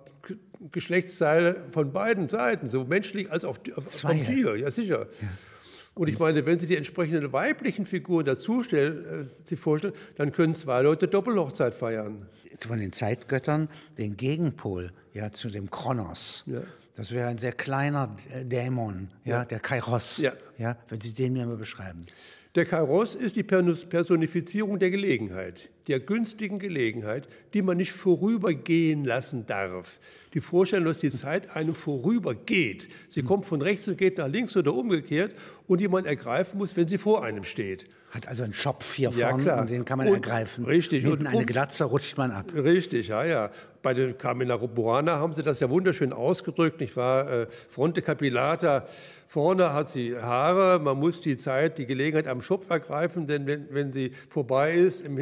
Geschlechtsteile 0.72 1.64
von 1.72 1.92
beiden 1.92 2.28
Seiten, 2.28 2.68
so 2.68 2.84
menschlich 2.84 3.30
als 3.30 3.44
auch 3.44 3.58
vom 3.74 3.86
Zwei. 3.86 4.18
Tier, 4.18 4.56
ja 4.56 4.70
sicher. 4.70 5.08
Und 5.94 6.08
ich 6.08 6.18
meine, 6.18 6.46
wenn 6.46 6.58
Sie 6.58 6.66
die 6.66 6.76
entsprechenden 6.76 7.32
weiblichen 7.32 7.84
Figuren 7.84 8.24
dazu 8.24 8.62
stellen, 8.62 9.04
äh, 9.04 9.48
sich 9.48 9.58
vorstellen, 9.58 9.94
dann 10.16 10.32
können 10.32 10.54
zwei 10.54 10.82
Leute 10.82 11.08
Doppelhochzeit 11.08 11.74
feiern. 11.74 12.26
Von 12.58 12.78
den 12.78 12.92
Zeitgöttern 12.92 13.68
den 13.98 14.16
Gegenpol 14.16 14.92
ja, 15.12 15.32
zu 15.32 15.50
dem 15.50 15.70
Kronos. 15.70 16.44
Ja. 16.46 16.62
Das 16.94 17.12
wäre 17.12 17.28
ein 17.28 17.38
sehr 17.38 17.52
kleiner 17.52 18.16
äh, 18.32 18.44
Dämon, 18.44 19.08
ja, 19.24 19.44
der 19.44 19.60
Kairos. 19.60 20.18
Ja. 20.18 20.32
Ja, 20.58 20.76
wenn 20.88 21.00
Sie 21.00 21.12
den 21.12 21.32
mir 21.32 21.46
mal 21.46 21.56
beschreiben. 21.56 22.02
Der 22.54 22.66
Kairos 22.66 23.14
ist 23.14 23.36
die 23.36 23.42
Pers- 23.44 23.86
Personifizierung 23.86 24.78
der 24.78 24.90
Gelegenheit, 24.90 25.70
der 25.88 26.00
günstigen 26.00 26.58
Gelegenheit, 26.58 27.28
die 27.54 27.62
man 27.62 27.76
nicht 27.76 27.92
vorübergehen 27.92 29.04
lassen 29.04 29.46
darf. 29.46 29.98
Die 30.34 30.40
Vorstellung, 30.40 30.86
dass 30.86 30.98
die 30.98 31.10
Zeit 31.10 31.56
einem 31.56 31.74
vorübergeht. 31.74 32.88
Sie 33.08 33.22
kommt 33.22 33.46
von 33.46 33.62
rechts 33.62 33.88
und 33.88 33.98
geht 33.98 34.18
nach 34.18 34.28
links 34.28 34.56
oder 34.56 34.72
umgekehrt 34.74 35.32
und 35.66 35.80
die 35.80 35.88
man 35.88 36.04
ergreifen 36.04 36.58
muss, 36.58 36.76
wenn 36.76 36.86
sie 36.86 36.98
vor 36.98 37.24
einem 37.24 37.44
steht. 37.44 37.86
Hat 38.10 38.26
also 38.26 38.42
einen 38.42 38.54
Schopf 38.54 38.94
hier 38.94 39.10
Ja, 39.10 39.28
vorne 39.28 39.44
klar. 39.44 39.60
und 39.60 39.70
den 39.70 39.84
kann 39.84 39.98
man 39.98 40.08
Und- 40.08 40.14
ergreifen. 40.14 40.64
richtig. 40.64 41.02
Hinten 41.04 41.26
Und- 41.26 41.32
eine 41.34 41.44
Glatze 41.46 41.84
rutscht 41.84 42.16
man 42.18 42.30
ab. 42.32 42.46
Richtig, 42.54 43.08
ja, 43.08 43.24
ja. 43.24 43.50
Bei 43.82 43.94
den 43.94 44.18
Carmina 44.18 44.56
Burana 44.56 45.16
haben 45.18 45.32
sie 45.32 45.42
das 45.42 45.60
ja 45.60 45.70
wunderschön 45.70 46.12
ausgedrückt, 46.12 46.80
nicht 46.80 46.96
wahr? 46.96 47.30
Äh, 47.42 47.46
Fronte 47.68 48.02
capillata, 48.02 48.84
vorne 49.26 49.72
hat 49.72 49.88
sie 49.90 50.16
Haare, 50.16 50.80
man 50.80 50.98
muss 50.98 51.20
die 51.20 51.36
Zeit, 51.36 51.78
die 51.78 51.86
Gelegenheit 51.86 52.26
am 52.26 52.42
Schopf 52.42 52.68
ergreifen, 52.68 53.26
denn 53.26 53.46
wenn, 53.46 53.68
wenn 53.70 53.92
sie 53.92 54.10
vorbei 54.28 54.72
ist, 54.74 55.00
im 55.02 55.16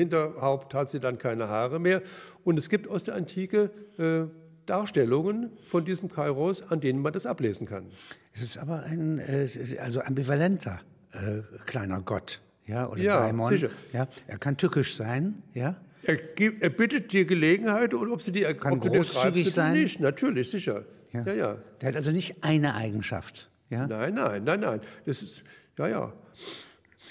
Hinterhaupt 0.49 0.75
hat 0.75 0.91
sie 0.91 1.01
dann 1.01 1.19
keine 1.19 1.49
Haare 1.49 1.79
mehr. 1.79 2.03
Und 2.45 2.59
es 2.59 2.69
gibt 2.69 2.89
aus 2.89 3.03
der 3.03 3.15
Antike 3.15 3.71
äh, 3.99 4.27
Darstellungen 4.67 5.51
von 5.67 5.85
diesem 5.85 6.11
Kairos, 6.11 6.63
an 6.71 6.81
denen 6.81 7.01
man 7.01 7.13
das 7.13 7.27
ablesen 7.27 7.67
kann. 7.67 7.87
Es 8.35 8.43
ist 8.43 8.59
aber 8.59 8.83
ein 8.85 9.19
äh, 9.19 9.49
also 9.81 10.01
ambivalenter 10.01 10.81
äh, 11.13 11.43
kleiner 11.67 12.01
Gott. 12.03 12.41
Ja, 12.67 12.89
oder 12.89 13.01
Ja, 13.01 13.21
Daimon. 13.21 13.51
sicher. 13.51 13.71
Ja, 13.93 14.09
er 14.27 14.39
kann 14.39 14.57
tückisch 14.57 14.95
sein, 14.95 15.43
ja, 15.55 15.77
Er, 16.03 16.17
gibt, 16.17 16.63
er 16.63 16.71
bittet 16.71 17.13
dir 17.13 17.25
Gelegenheit 17.25 17.95
und 17.95 18.11
ob 18.11 18.21
sie 18.21 18.31
die 18.33 18.43
Kann 18.43 18.75
ob 18.75 18.83
du 18.83 18.91
großzügig 18.91 19.45
oder 19.45 19.51
sein. 19.51 19.73
Nicht, 19.75 20.01
natürlich, 20.01 20.51
sicher. 20.51 20.85
Ja. 21.13 21.25
ja. 21.25 21.35
ja. 21.35 21.57
Der 21.81 21.89
hat 21.89 21.97
also 21.97 22.11
nicht 22.11 22.45
eine 22.45 22.75
Eigenschaft. 22.75 23.51
Ja? 23.71 23.87
Nein, 23.87 24.15
nein, 24.15 24.45
nein, 24.45 24.61
nein. 24.61 24.81
Das 25.07 25.23
ist, 25.23 25.45
ja, 25.79 25.89
ja. 25.89 26.13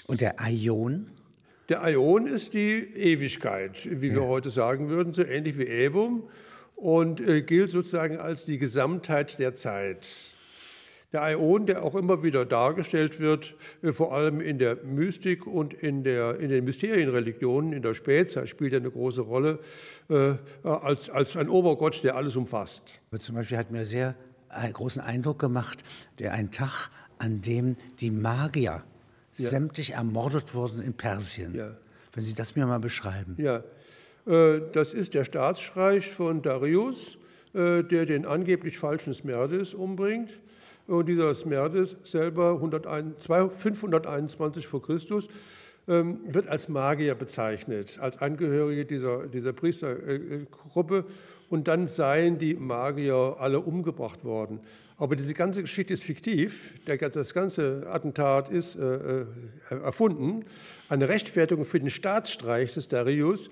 Und 0.06 0.20
der 0.20 0.40
Aion, 0.40 1.10
Der 1.68 1.84
Aion 1.84 2.26
ist 2.26 2.54
die 2.54 2.94
Ewigkeit, 2.94 3.86
wie 3.90 4.14
wir 4.14 4.22
heute 4.22 4.48
sagen 4.48 4.88
würden, 4.88 5.12
so 5.12 5.22
ähnlich 5.22 5.58
wie 5.58 5.66
Evum 5.66 6.26
und 6.76 7.20
äh, 7.20 7.42
gilt 7.42 7.70
sozusagen 7.70 8.16
als 8.16 8.46
die 8.46 8.56
Gesamtheit 8.56 9.38
der 9.38 9.54
Zeit. 9.54 10.08
Der 11.12 11.22
Aion, 11.22 11.66
der 11.66 11.84
auch 11.84 11.94
immer 11.94 12.22
wieder 12.22 12.46
dargestellt 12.46 13.20
wird, 13.20 13.54
äh, 13.82 13.92
vor 13.92 14.14
allem 14.14 14.40
in 14.40 14.58
der 14.58 14.76
Mystik 14.82 15.46
und 15.46 15.74
in, 15.74 16.04
der, 16.04 16.40
in 16.40 16.48
den 16.48 16.64
Mysterienreligionen, 16.64 17.74
in 17.74 17.82
der 17.82 17.92
Spätzeit 17.92 18.48
spielt 18.48 18.72
er 18.72 18.80
eine 18.80 18.90
große 18.90 19.20
Rolle, 19.20 19.58
äh, 20.08 20.36
als, 20.62 21.10
als 21.10 21.36
ein 21.36 21.50
Obergott, 21.50 22.02
der 22.02 22.16
alles 22.16 22.36
umfasst. 22.36 23.02
Zum 23.18 23.34
Beispiel 23.34 23.58
hat 23.58 23.70
mir 23.70 23.84
sehr 23.84 24.14
einen 24.48 24.72
großen 24.72 25.02
Eindruck 25.02 25.38
gemacht, 25.38 25.84
der 26.18 26.32
ein 26.32 26.50
Tag, 26.50 26.88
an 27.18 27.42
dem 27.42 27.76
die 28.00 28.10
Magier 28.10 28.84
ja. 29.38 29.48
sämtlich 29.48 29.92
ermordet 29.92 30.54
wurden 30.54 30.82
in 30.82 30.94
Persien. 30.94 31.54
Ja. 31.54 31.76
Wenn 32.12 32.24
Sie 32.24 32.34
das 32.34 32.56
mir 32.56 32.66
mal 32.66 32.80
beschreiben. 32.80 33.36
Ja, 33.38 33.62
äh, 34.26 34.60
das 34.72 34.92
ist 34.92 35.14
der 35.14 35.24
Staatsstreich 35.24 36.10
von 36.10 36.42
Darius, 36.42 37.18
äh, 37.54 37.82
der 37.82 38.06
den 38.06 38.26
angeblich 38.26 38.78
falschen 38.78 39.14
Smerdes 39.14 39.74
umbringt. 39.74 40.30
Und 40.86 41.06
dieser 41.06 41.34
Smerdes 41.34 41.96
selber 42.02 42.52
101, 42.54 43.26
521 43.26 44.66
vor 44.66 44.82
Christus 44.82 45.28
ähm, 45.86 46.20
wird 46.26 46.48
als 46.48 46.68
Magier 46.68 47.14
bezeichnet, 47.14 47.98
als 48.00 48.18
Angehörige 48.18 48.84
dieser, 48.84 49.26
dieser 49.26 49.52
Priestergruppe. 49.52 51.04
Und 51.50 51.68
dann 51.68 51.88
seien 51.88 52.38
die 52.38 52.54
Magier 52.54 53.36
alle 53.38 53.60
umgebracht 53.60 54.24
worden. 54.24 54.60
Aber 54.98 55.14
diese 55.14 55.32
ganze 55.32 55.62
Geschichte 55.62 55.94
ist 55.94 56.02
fiktiv. 56.02 56.74
Das 56.84 57.32
ganze 57.32 57.86
Attentat 57.88 58.50
ist 58.50 58.74
äh, 58.74 59.20
äh, 59.20 59.26
erfunden. 59.70 60.44
Eine 60.88 61.08
Rechtfertigung 61.08 61.64
für 61.64 61.78
den 61.78 61.88
Staatsstreich 61.88 62.74
des 62.74 62.88
Darius. 62.88 63.48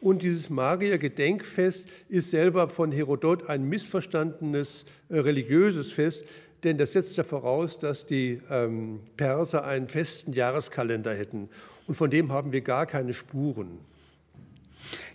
Und 0.00 0.22
dieses 0.22 0.50
Magier-Gedenkfest 0.50 1.86
ist 2.08 2.30
selber 2.30 2.68
von 2.68 2.90
Herodot 2.90 3.48
ein 3.48 3.68
missverstandenes 3.68 4.86
äh, 5.08 5.18
religiöses 5.20 5.92
Fest, 5.92 6.24
denn 6.64 6.78
das 6.78 6.92
setzt 6.92 7.16
ja 7.16 7.22
voraus, 7.22 7.78
dass 7.78 8.04
die 8.04 8.40
ähm, 8.50 9.00
Perser 9.16 9.64
einen 9.64 9.86
festen 9.86 10.32
Jahreskalender 10.32 11.14
hätten. 11.14 11.48
Und 11.86 11.94
von 11.94 12.10
dem 12.10 12.32
haben 12.32 12.50
wir 12.52 12.60
gar 12.60 12.86
keine 12.86 13.14
Spuren. 13.14 13.78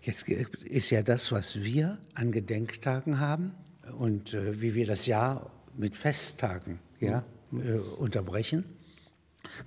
Jetzt 0.02 0.28
ist 0.30 0.90
ja 0.90 1.02
das, 1.02 1.32
was 1.34 1.62
wir 1.62 1.98
an 2.14 2.32
Gedenktagen 2.32 3.20
haben 3.20 3.54
und 3.98 4.34
äh, 4.34 4.62
wie 4.62 4.76
wir 4.76 4.86
das 4.86 5.08
Jahr 5.08 5.52
mit 5.78 5.96
Festtagen 5.96 6.80
ja, 7.00 7.24
äh, 7.52 7.74
unterbrechen, 7.98 8.66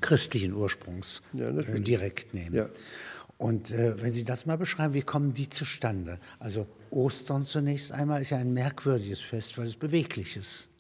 christlichen 0.01 0.53
Ursprungs 0.53 1.21
ja, 1.33 1.49
äh, 1.51 1.81
direkt 1.81 2.35
nehmen. 2.35 2.55
Ja. 2.55 2.69
Und 3.39 3.71
äh, 3.71 4.01
wenn 4.01 4.13
Sie 4.13 4.25
das 4.25 4.47
mal 4.47 4.57
beschreiben, 4.57 4.95
wie 4.95 5.03
kommen 5.03 5.33
die 5.33 5.49
zustande? 5.49 6.19
Also 6.39 6.67
Ostern 6.91 7.45
zunächst 7.45 7.93
einmal 7.93 8.23
ist 8.23 8.31
ja 8.31 8.39
ein 8.39 8.55
merkwürdiges 8.55 9.21
Fest, 9.21 9.59
weil 9.59 9.67
es 9.67 9.77
beweglich 9.77 10.37
ist. 10.37 10.71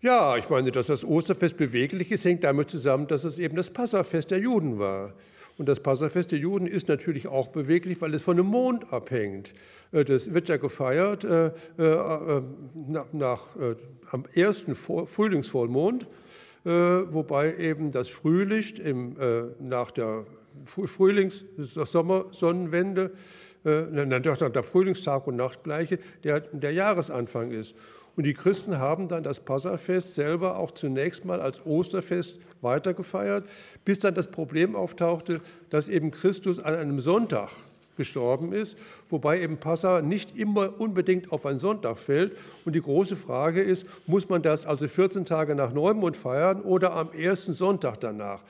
Ja, 0.00 0.36
ich 0.36 0.48
meine, 0.48 0.70
dass 0.70 0.86
das 0.86 1.04
Osterfest 1.04 1.56
beweglich 1.56 2.10
ist, 2.10 2.24
hängt 2.24 2.44
damit 2.44 2.70
zusammen, 2.70 3.06
dass 3.06 3.24
es 3.24 3.38
eben 3.38 3.56
das 3.56 3.70
Passafest 3.70 4.30
der 4.30 4.38
Juden 4.38 4.78
war. 4.78 5.12
Und 5.60 5.66
das 5.66 5.80
Passafest 5.80 6.32
der 6.32 6.38
Juden 6.38 6.66
ist 6.66 6.88
natürlich 6.88 7.28
auch 7.28 7.48
beweglich, 7.48 8.00
weil 8.00 8.14
es 8.14 8.22
von 8.22 8.38
dem 8.38 8.46
Mond 8.46 8.94
abhängt. 8.94 9.52
Äh, 9.92 10.06
das 10.06 10.32
wird 10.32 10.48
ja 10.48 10.56
gefeiert 10.56 11.22
äh, 11.22 11.48
äh, 11.48 12.42
nach, 13.12 13.44
am 14.10 14.24
ersten 14.32 14.74
Frühlingsvollmond, 14.74 16.06
wobei 16.64 17.56
eben 17.56 17.92
das 17.92 18.08
Frühlicht 18.08 18.78
im, 18.78 19.16
nach 19.60 19.90
der 19.90 20.24
Frühlings-, 20.64 21.44
Sommersonnenwende, 21.58 23.12
nach 23.62 24.50
der 24.50 24.62
Frühlingstag 24.62 25.26
und 25.26 25.36
Nachtgleiche, 25.36 25.98
der, 26.24 26.40
der 26.40 26.72
Jahresanfang 26.72 27.50
ist. 27.50 27.74
Und 28.20 28.26
die 28.26 28.34
Christen 28.34 28.78
haben 28.78 29.08
dann 29.08 29.22
das 29.22 29.40
Passafest 29.40 30.14
selber 30.14 30.58
auch 30.58 30.72
zunächst 30.72 31.24
mal 31.24 31.40
als 31.40 31.64
Osterfest 31.64 32.36
weitergefeiert, 32.60 33.48
bis 33.86 34.00
dann 34.00 34.14
das 34.14 34.30
Problem 34.30 34.76
auftauchte, 34.76 35.40
dass 35.70 35.88
eben 35.88 36.10
Christus 36.10 36.60
an 36.60 36.74
einem 36.74 37.00
Sonntag 37.00 37.48
gestorben 37.96 38.52
ist, 38.52 38.76
wobei 39.08 39.40
eben 39.40 39.56
Passa 39.56 40.02
nicht 40.02 40.36
immer 40.36 40.78
unbedingt 40.78 41.32
auf 41.32 41.46
einen 41.46 41.58
Sonntag 41.58 41.96
fällt. 41.96 42.36
Und 42.66 42.74
die 42.74 42.82
große 42.82 43.16
Frage 43.16 43.62
ist, 43.62 43.86
muss 44.06 44.28
man 44.28 44.42
das 44.42 44.66
also 44.66 44.86
14 44.86 45.24
Tage 45.24 45.54
nach 45.54 45.72
Neumond 45.72 46.14
feiern 46.14 46.60
oder 46.60 46.92
am 46.92 47.14
ersten 47.14 47.54
Sonntag 47.54 48.00
danach? 48.00 48.40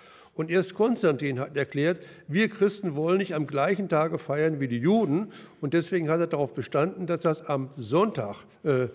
Und 0.40 0.50
erst 0.50 0.72
Konstantin 0.72 1.38
hat 1.38 1.54
erklärt, 1.54 2.02
wir 2.26 2.48
Christen 2.48 2.94
wollen 2.94 3.18
nicht 3.18 3.34
am 3.34 3.46
gleichen 3.46 3.90
Tage 3.90 4.18
feiern 4.18 4.58
wie 4.58 4.68
die 4.68 4.78
Juden. 4.78 5.34
Und 5.60 5.74
deswegen 5.74 6.08
hat 6.08 6.18
er 6.18 6.28
darauf 6.28 6.54
bestanden, 6.54 7.06
dass 7.06 7.20
das 7.20 7.44
am 7.44 7.68
Sonntag 7.76 8.46
äh, 8.64 8.84
äh 8.84 8.88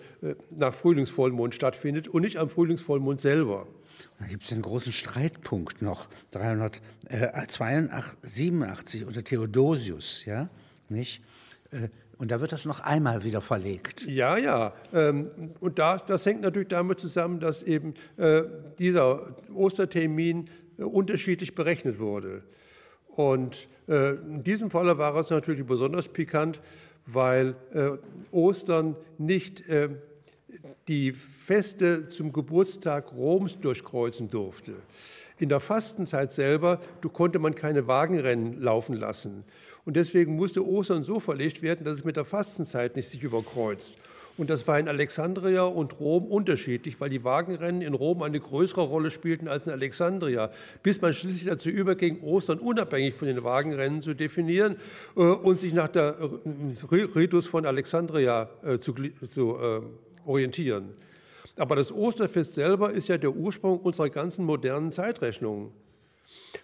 nach 0.50 0.74
Frühlingsvollmond 0.74 1.54
stattfindet 1.54 2.08
und 2.08 2.22
nicht 2.22 2.38
am 2.38 2.50
Frühlingsvollmond 2.50 3.20
selber. 3.20 3.68
Da 4.18 4.26
gibt 4.26 4.42
es 4.42 4.50
einen 4.50 4.62
großen 4.62 4.90
Streitpunkt 4.90 5.82
noch, 5.82 6.08
387 6.32 9.06
unter 9.06 9.22
Theodosius, 9.22 10.24
ja, 10.24 10.48
nicht? 10.88 11.22
Äh, 11.70 11.90
und 12.18 12.30
da 12.30 12.40
wird 12.40 12.50
das 12.50 12.64
noch 12.64 12.80
einmal 12.80 13.24
wieder 13.24 13.42
verlegt. 13.42 14.06
Ja, 14.08 14.38
ja. 14.38 14.72
Ähm, 14.92 15.30
und 15.60 15.78
das, 15.78 16.26
hängt 16.26 16.40
natürlich 16.40 16.68
damit 16.68 16.98
zusammen, 16.98 17.40
dass 17.40 17.62
eben 17.62 17.92
äh, 18.16 18.42
dieser 18.78 19.36
Ostertermin 19.54 20.46
äh, 20.46 20.50
unterschiedlich 20.78 21.54
berechnet 21.54 21.98
wurde. 21.98 22.42
Und 23.08 23.68
in 23.86 24.42
diesem 24.42 24.70
Falle 24.70 24.98
war 24.98 25.14
es 25.16 25.30
natürlich 25.30 25.64
besonders 25.64 26.08
pikant, 26.08 26.60
weil 27.06 27.54
Ostern 28.32 28.96
nicht 29.16 29.62
die 30.88 31.12
Feste 31.12 32.08
zum 32.08 32.32
Geburtstag 32.32 33.12
Roms 33.12 33.60
durchkreuzen 33.60 34.30
durfte. 34.30 34.74
In 35.38 35.48
der 35.48 35.60
Fastenzeit 35.60 36.32
selber 36.32 36.80
konnte 37.12 37.38
man 37.38 37.54
keine 37.54 37.86
Wagenrennen 37.86 38.60
laufen 38.60 38.96
lassen. 38.96 39.44
Und 39.84 39.96
deswegen 39.96 40.34
musste 40.34 40.66
Ostern 40.66 41.04
so 41.04 41.20
verlegt 41.20 41.62
werden, 41.62 41.84
dass 41.84 41.98
es 41.98 42.04
mit 42.04 42.16
der 42.16 42.24
Fastenzeit 42.24 42.96
nicht 42.96 43.08
sich 43.08 43.22
überkreuzt. 43.22 43.94
Und 44.38 44.50
das 44.50 44.68
war 44.68 44.78
in 44.78 44.86
Alexandria 44.88 45.62
und 45.62 45.98
Rom 45.98 46.26
unterschiedlich, 46.26 47.00
weil 47.00 47.08
die 47.08 47.24
Wagenrennen 47.24 47.80
in 47.80 47.94
Rom 47.94 48.22
eine 48.22 48.38
größere 48.38 48.82
Rolle 48.82 49.10
spielten 49.10 49.48
als 49.48 49.66
in 49.66 49.72
Alexandria, 49.72 50.50
bis 50.82 51.00
man 51.00 51.14
schließlich 51.14 51.46
dazu 51.46 51.70
überging, 51.70 52.20
Ostern 52.22 52.58
unabhängig 52.58 53.14
von 53.14 53.28
den 53.28 53.42
Wagenrennen 53.42 54.02
zu 54.02 54.14
definieren 54.14 54.76
äh, 55.16 55.20
und 55.20 55.60
sich 55.60 55.72
nach 55.72 55.88
der 55.88 56.16
Ritus 56.90 57.46
von 57.46 57.64
Alexandria 57.64 58.50
äh, 58.62 58.78
zu, 58.78 58.94
zu 59.30 59.56
äh, 59.56 60.28
orientieren. 60.28 60.90
Aber 61.56 61.76
das 61.76 61.90
Osterfest 61.90 62.54
selber 62.54 62.90
ist 62.90 63.08
ja 63.08 63.16
der 63.16 63.34
Ursprung 63.34 63.80
unserer 63.80 64.10
ganzen 64.10 64.44
modernen 64.44 64.92
Zeitrechnung. 64.92 65.72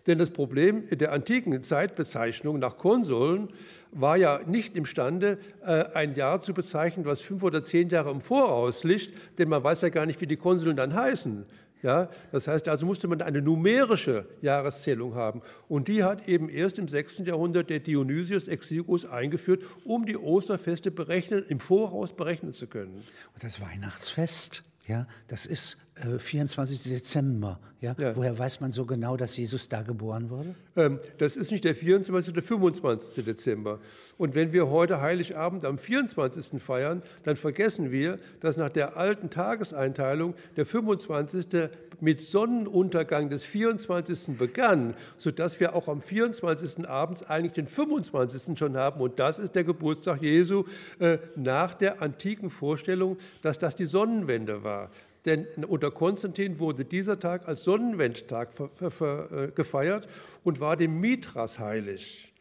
Denn 0.06 0.18
das 0.18 0.30
Problem 0.30 0.88
der 0.90 1.12
antiken 1.12 1.62
Zeitbezeichnung 1.62 2.58
nach 2.58 2.78
Konsuln 2.78 3.48
war 3.92 4.16
ja 4.16 4.40
nicht 4.46 4.74
imstande, 4.76 5.38
äh, 5.64 5.84
ein 5.94 6.14
Jahr 6.14 6.42
zu 6.42 6.54
bezeichnen, 6.54 7.04
was 7.04 7.20
fünf 7.20 7.42
oder 7.42 7.62
zehn 7.62 7.90
Jahre 7.90 8.10
im 8.10 8.20
Voraus 8.20 8.84
liegt, 8.84 9.38
denn 9.38 9.48
man 9.48 9.62
weiß 9.62 9.82
ja 9.82 9.90
gar 9.90 10.06
nicht, 10.06 10.20
wie 10.20 10.26
die 10.26 10.36
Konsuln 10.36 10.76
dann 10.76 10.94
heißen. 10.94 11.44
Ja, 11.82 12.08
das 12.30 12.46
heißt, 12.46 12.68
also 12.68 12.86
musste 12.86 13.08
man 13.08 13.20
eine 13.22 13.42
numerische 13.42 14.26
Jahreszählung 14.40 15.16
haben. 15.16 15.42
Und 15.68 15.88
die 15.88 16.04
hat 16.04 16.28
eben 16.28 16.48
erst 16.48 16.78
im 16.78 16.86
6. 16.86 17.18
Jahrhundert 17.26 17.70
der 17.70 17.80
Dionysius 17.80 18.46
Exiguus 18.46 19.04
eingeführt, 19.04 19.64
um 19.84 20.06
die 20.06 20.16
Osterfeste 20.16 20.92
berechnen, 20.92 21.44
im 21.48 21.58
Voraus 21.58 22.14
berechnen 22.14 22.52
zu 22.52 22.68
können. 22.68 23.02
Und 23.34 23.42
das 23.42 23.60
Weihnachtsfest, 23.60 24.62
ja, 24.86 25.08
das 25.26 25.44
ist 25.44 25.78
äh, 25.96 26.18
24. 26.18 26.82
Dezember. 26.84 27.60
Ja? 27.82 27.94
ja? 27.98 28.16
Woher 28.16 28.38
weiß 28.38 28.60
man 28.60 28.72
so 28.72 28.86
genau, 28.86 29.16
dass 29.16 29.36
Jesus 29.36 29.68
da 29.68 29.82
geboren 29.82 30.30
wurde? 30.30 30.54
Ähm, 30.74 30.98
das 31.18 31.36
ist 31.36 31.50
nicht 31.50 31.64
der 31.64 31.74
24., 31.74 32.32
der 32.32 32.42
25. 32.42 33.24
Dezember. 33.24 33.78
Und 34.16 34.34
wenn 34.34 34.52
wir 34.54 34.70
heute 34.70 35.02
Heiligabend 35.02 35.66
am 35.66 35.76
24. 35.76 36.62
feiern, 36.62 37.02
dann 37.24 37.36
vergessen 37.36 37.90
wir, 37.90 38.18
dass 38.40 38.56
nach 38.56 38.70
der 38.70 38.96
alten 38.96 39.28
Tageseinteilung 39.28 40.34
der 40.56 40.64
25. 40.64 41.70
mit 42.00 42.20
Sonnenuntergang 42.20 43.28
des 43.28 43.44
24. 43.44 44.38
begann, 44.38 44.94
sodass 45.18 45.60
wir 45.60 45.74
auch 45.74 45.88
am 45.88 46.00
24. 46.00 46.88
abends 46.88 47.22
eigentlich 47.22 47.52
den 47.52 47.66
25. 47.66 48.58
schon 48.58 48.78
haben. 48.78 49.00
Und 49.00 49.18
das 49.18 49.38
ist 49.38 49.54
der 49.54 49.64
Geburtstag 49.64 50.22
Jesu 50.22 50.64
äh, 51.00 51.18
nach 51.36 51.74
der 51.74 52.00
antiken 52.00 52.48
Vorstellung, 52.48 53.18
dass 53.42 53.58
das 53.58 53.76
die 53.76 53.86
Sonnenwende 53.86 54.64
war. 54.64 54.88
Denn 55.24 55.46
unter 55.66 55.90
Konstantin 55.90 56.58
wurde 56.58 56.84
dieser 56.84 57.20
Tag 57.20 57.46
als 57.46 57.62
Sonnenwendtag 57.62 58.50
äh, 58.58 59.48
gefeiert 59.54 60.08
und 60.42 60.60
war 60.60 60.76
dem 60.76 61.00
Mithras 61.00 61.58
heilig. 61.58 62.31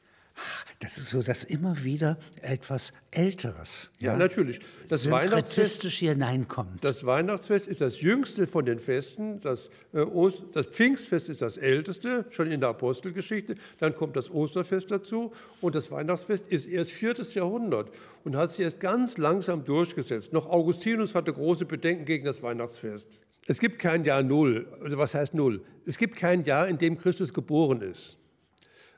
Das 0.79 0.97
ist 0.97 1.11
so, 1.11 1.21
dass 1.21 1.43
immer 1.43 1.83
wieder 1.83 2.17
etwas 2.41 2.91
Älteres. 3.11 3.91
Ja, 3.99 4.13
ja 4.13 4.17
natürlich. 4.17 4.59
Das 4.89 5.09
Weihnachtsfest 5.11 5.83
hier 5.83 6.11
hineinkommt. 6.11 6.83
Das 6.83 7.05
Weihnachtsfest 7.05 7.67
ist 7.67 7.81
das 7.81 8.01
jüngste 8.01 8.47
von 8.47 8.65
den 8.65 8.79
Festen. 8.79 9.41
Das, 9.41 9.69
äh, 9.93 9.99
Ost, 9.99 10.43
das 10.53 10.65
Pfingstfest 10.67 11.29
ist 11.29 11.41
das 11.41 11.57
älteste, 11.57 12.25
schon 12.31 12.51
in 12.51 12.61
der 12.61 12.69
Apostelgeschichte. 12.69 13.55
Dann 13.79 13.95
kommt 13.95 14.15
das 14.15 14.31
Osterfest 14.31 14.89
dazu. 14.89 15.31
Und 15.61 15.75
das 15.75 15.91
Weihnachtsfest 15.91 16.47
ist 16.47 16.65
erst 16.65 16.91
viertes 16.91 17.35
Jahrhundert 17.35 17.91
und 18.23 18.35
hat 18.35 18.51
sich 18.51 18.61
erst 18.61 18.79
ganz 18.79 19.17
langsam 19.17 19.63
durchgesetzt. 19.65 20.33
Noch 20.33 20.49
Augustinus 20.49 21.13
hatte 21.13 21.31
große 21.31 21.65
Bedenken 21.65 22.05
gegen 22.05 22.25
das 22.25 22.41
Weihnachtsfest. 22.41 23.19
Es 23.45 23.59
gibt 23.59 23.79
kein 23.79 24.03
Jahr 24.03 24.23
Null. 24.23 24.67
Also 24.81 24.97
was 24.97 25.13
heißt 25.13 25.33
Null? 25.33 25.61
Es 25.85 25.97
gibt 25.97 26.15
kein 26.15 26.43
Jahr, 26.43 26.67
in 26.67 26.77
dem 26.77 26.97
Christus 26.97 27.33
geboren 27.33 27.81
ist. 27.81 28.17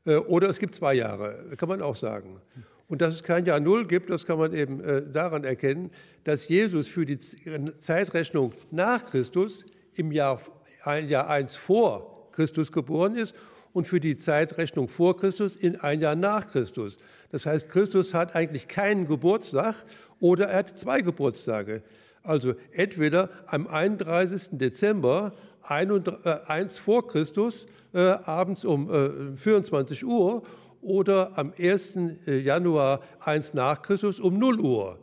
Äh, 0.05 0.15
oder 0.15 0.49
es 0.49 0.59
gibt 0.59 0.75
zwei 0.75 0.93
Jahre, 0.95 1.55
kann 1.57 1.69
man 1.69 1.81
auch 1.81 1.95
sagen. 1.95 2.41
Und 2.87 3.01
dass 3.01 3.15
es 3.15 3.23
kein 3.23 3.45
Jahr 3.45 3.59
Null 3.59 3.87
gibt, 3.87 4.09
das 4.09 4.25
kann 4.25 4.37
man 4.37 4.53
eben 4.53 4.81
äh, 4.81 5.01
daran 5.01 5.43
erkennen, 5.43 5.89
dass 6.23 6.47
Jesus 6.47 6.87
für 6.87 7.05
die 7.05 7.17
Zeitrechnung 7.17 8.53
nach 8.71 9.05
Christus 9.05 9.65
im 9.95 10.11
Jahr, 10.11 10.39
ein 10.83 11.09
Jahr 11.09 11.29
eins 11.29 11.55
vor 11.55 12.29
Christus 12.33 12.71
geboren 12.71 13.15
ist 13.15 13.35
und 13.71 13.87
für 13.87 13.99
die 13.99 14.17
Zeitrechnung 14.17 14.87
vor 14.89 15.17
Christus 15.17 15.55
in 15.55 15.79
ein 15.79 16.01
Jahr 16.01 16.15
nach 16.15 16.47
Christus. 16.47 16.97
Das 17.31 17.45
heißt, 17.45 17.69
Christus 17.69 18.13
hat 18.13 18.35
eigentlich 18.35 18.67
keinen 18.67 19.07
Geburtstag 19.07 19.75
oder 20.19 20.47
er 20.47 20.59
hat 20.59 20.77
zwei 20.77 21.01
Geburtstage. 21.01 21.81
Also 22.21 22.53
entweder 22.71 23.29
am 23.47 23.67
31. 23.67 24.49
Dezember, 24.51 25.33
äh, 25.69 26.35
eins 26.47 26.77
vor 26.77 27.07
Christus, 27.07 27.65
äh, 27.93 27.99
abends 27.99 28.65
um 28.65 28.91
äh, 28.91 29.37
24 29.37 30.05
Uhr 30.05 30.43
oder 30.81 31.37
am 31.37 31.53
1. 31.57 31.97
Äh, 32.27 32.39
Januar 32.39 33.01
1 33.21 33.53
nach 33.53 33.81
Christus 33.81 34.19
um 34.19 34.37
0 34.37 34.59
Uhr. 34.59 34.99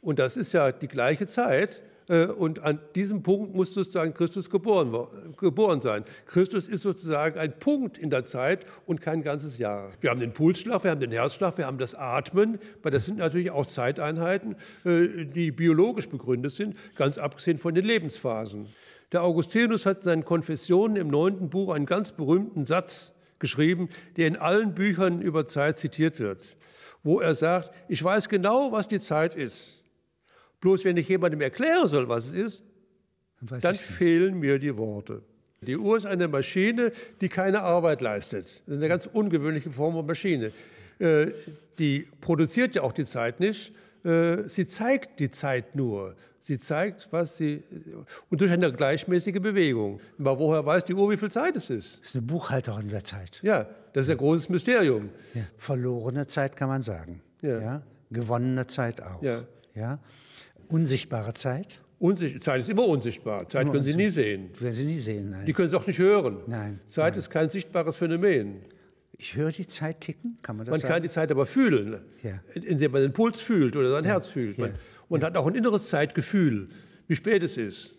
Und 0.00 0.18
das 0.18 0.36
ist 0.36 0.52
ja 0.52 0.72
die 0.72 0.88
gleiche 0.88 1.26
Zeit. 1.26 1.80
Äh, 2.08 2.26
und 2.26 2.62
an 2.62 2.80
diesem 2.94 3.22
Punkt 3.22 3.54
muss 3.54 3.72
sozusagen 3.72 4.12
Christus 4.14 4.50
geboren, 4.50 5.06
geboren 5.36 5.80
sein. 5.80 6.04
Christus 6.26 6.68
ist 6.68 6.82
sozusagen 6.82 7.38
ein 7.38 7.58
Punkt 7.58 7.98
in 7.98 8.10
der 8.10 8.24
Zeit 8.24 8.66
und 8.86 9.00
kein 9.00 9.22
ganzes 9.22 9.58
Jahr. 9.58 9.92
Wir 10.00 10.10
haben 10.10 10.20
den 10.20 10.32
Pulsschlag, 10.32 10.84
wir 10.84 10.90
haben 10.90 11.00
den 11.00 11.12
Herzschlag, 11.12 11.56
wir 11.58 11.66
haben 11.66 11.78
das 11.78 11.94
Atmen, 11.94 12.58
weil 12.82 12.92
das 12.92 13.06
sind 13.06 13.18
natürlich 13.18 13.50
auch 13.50 13.66
Zeiteinheiten, 13.66 14.56
äh, 14.84 15.24
die 15.24 15.52
biologisch 15.52 16.08
begründet 16.08 16.52
sind, 16.52 16.76
ganz 16.96 17.18
abgesehen 17.18 17.58
von 17.58 17.74
den 17.74 17.84
Lebensphasen. 17.84 18.68
Der 19.12 19.22
Augustinus 19.22 19.84
hat 19.84 19.98
in 19.98 20.04
seinen 20.04 20.24
Konfessionen 20.24 20.96
im 20.96 21.08
neunten 21.08 21.50
Buch 21.50 21.74
einen 21.74 21.86
ganz 21.86 22.12
berühmten 22.12 22.64
Satz 22.64 23.12
geschrieben, 23.38 23.90
der 24.16 24.28
in 24.28 24.36
allen 24.36 24.74
Büchern 24.74 25.20
über 25.20 25.46
Zeit 25.46 25.78
zitiert 25.78 26.18
wird, 26.18 26.56
wo 27.02 27.20
er 27.20 27.34
sagt, 27.34 27.72
ich 27.88 28.02
weiß 28.02 28.28
genau, 28.28 28.72
was 28.72 28.88
die 28.88 29.00
Zeit 29.00 29.34
ist. 29.34 29.82
Bloß 30.60 30.84
wenn 30.84 30.96
ich 30.96 31.08
jemandem 31.08 31.40
erklären 31.40 31.88
soll, 31.88 32.08
was 32.08 32.28
es 32.28 32.34
ist, 32.34 32.62
dann 33.40 33.74
fehlen 33.74 34.38
mir 34.38 34.58
die 34.58 34.76
Worte. 34.76 35.22
Die 35.60 35.76
Uhr 35.76 35.96
ist 35.96 36.06
eine 36.06 36.28
Maschine, 36.28 36.92
die 37.20 37.28
keine 37.28 37.62
Arbeit 37.62 38.00
leistet. 38.00 38.46
Das 38.46 38.60
ist 38.68 38.76
eine 38.76 38.88
ganz 38.88 39.06
ungewöhnliche 39.06 39.70
Form 39.70 39.94
von 39.94 40.06
Maschine. 40.06 40.52
Äh, 40.98 41.28
die 41.78 42.08
produziert 42.20 42.74
ja 42.76 42.82
auch 42.82 42.92
die 42.92 43.04
Zeit 43.04 43.40
nicht, 43.40 43.72
äh, 44.04 44.44
sie 44.44 44.66
zeigt 44.66 45.20
die 45.20 45.30
Zeit 45.30 45.74
nur. 45.74 46.16
Sie 46.44 46.58
zeigt, 46.58 47.06
was 47.12 47.36
sie. 47.36 47.62
Und 48.28 48.40
durch 48.40 48.50
eine 48.50 48.72
gleichmäßige 48.72 49.40
Bewegung. 49.40 50.00
Aber 50.18 50.40
woher 50.40 50.66
weiß 50.66 50.84
die 50.84 50.92
Uhr, 50.92 51.08
wie 51.08 51.16
viel 51.16 51.30
Zeit 51.30 51.54
es 51.54 51.70
ist? 51.70 52.00
Das 52.00 52.08
ist 52.08 52.16
eine 52.16 52.26
Buchhalterin 52.26 52.88
der 52.88 53.04
Zeit. 53.04 53.38
Ja, 53.44 53.68
das 53.92 54.06
ist 54.06 54.10
ein 54.10 54.16
großes 54.16 54.48
Mysterium. 54.48 55.10
Ja. 55.34 55.42
Verlorene 55.56 56.26
Zeit 56.26 56.56
kann 56.56 56.68
man 56.68 56.82
sagen. 56.82 57.22
Ja. 57.42 57.60
ja. 57.60 57.82
Gewonnene 58.10 58.66
Zeit 58.66 59.00
auch. 59.00 59.22
Ja. 59.22 59.44
ja. 59.76 60.00
Unsichtbare 60.68 61.32
Zeit. 61.32 61.80
Unsicht 62.00 62.42
Zeit 62.42 62.58
ist 62.58 62.70
immer 62.70 62.88
unsichtbar. 62.88 63.48
Zeit 63.48 63.62
immer 63.62 63.72
können 63.74 63.84
Sie 63.84 63.94
nie 63.94 64.10
sehen. 64.10 64.50
Werden 64.58 64.74
Sie 64.74 64.86
nie 64.86 64.98
sehen, 64.98 65.30
nein. 65.30 65.46
Die 65.46 65.52
können 65.52 65.70
Sie 65.70 65.76
auch 65.76 65.86
nicht 65.86 66.00
hören. 66.00 66.38
Nein. 66.48 66.80
Zeit 66.88 67.12
nein. 67.12 67.18
ist 67.20 67.30
kein 67.30 67.50
sichtbares 67.50 67.96
Phänomen. 67.96 68.62
Ich 69.16 69.36
höre 69.36 69.52
die 69.52 69.68
Zeit 69.68 70.00
ticken, 70.00 70.38
kann 70.42 70.56
man 70.56 70.66
das 70.66 70.72
man 70.72 70.80
sagen? 70.80 70.90
Man 70.90 70.96
kann 70.96 71.02
die 71.04 71.08
Zeit 71.08 71.30
aber 71.30 71.46
fühlen, 71.46 72.00
ja. 72.24 72.40
indem 72.54 72.90
man 72.90 73.02
den 73.02 73.12
Puls 73.12 73.40
fühlt 73.40 73.76
oder 73.76 73.92
sein 73.92 74.02
ja. 74.02 74.10
Herz 74.10 74.26
fühlt. 74.26 74.58
Man, 74.58 74.74
und 75.12 75.22
hat 75.22 75.36
auch 75.36 75.46
ein 75.46 75.54
inneres 75.54 75.88
Zeitgefühl, 75.88 76.68
wie 77.06 77.16
spät 77.16 77.42
es 77.42 77.58
ist. 77.58 77.98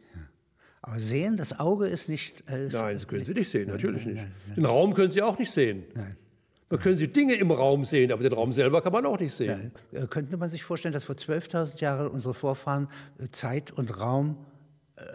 Aber 0.82 1.00
sehen, 1.00 1.38
das 1.38 1.60
Auge 1.60 1.88
ist 1.88 2.10
nicht. 2.10 2.44
Äh, 2.50 2.68
nein, 2.72 2.96
das 2.96 3.08
können 3.08 3.24
Sie 3.24 3.34
nicht 3.34 3.50
sehen, 3.50 3.70
natürlich 3.70 4.06
nein, 4.06 4.16
nein, 4.16 4.32
nicht. 4.48 4.58
Den 4.58 4.66
Raum 4.66 4.96
können 4.96 5.12
Sie 5.12 5.22
auch 5.22 5.38
nicht 5.38 5.52
sehen. 5.52 5.84
Nein. 5.94 6.18
Man 6.72 6.80
können 6.80 6.98
Sie 6.98 7.08
Dinge 7.08 7.36
im 7.36 7.52
Raum 7.52 7.86
sehen, 7.86 8.12
aber 8.12 8.24
den 8.24 8.34
Raum 8.34 8.52
selber 8.52 8.82
kann 8.82 8.92
man 8.92 9.06
auch 9.06 9.20
nicht 9.20 9.34
sehen. 9.34 9.72
Ja. 9.92 10.04
Äh, 10.04 10.08
könnte 10.08 10.36
man 10.38 10.50
sich 10.50 10.64
vorstellen, 10.64 10.92
dass 10.92 11.04
vor 11.04 11.16
12.000 11.16 11.80
Jahren 11.82 12.08
unsere 12.08 12.34
Vorfahren 12.34 12.90
äh, 13.20 13.30
Zeit 13.30 13.70
und 13.70 14.00
Raum 14.00 14.36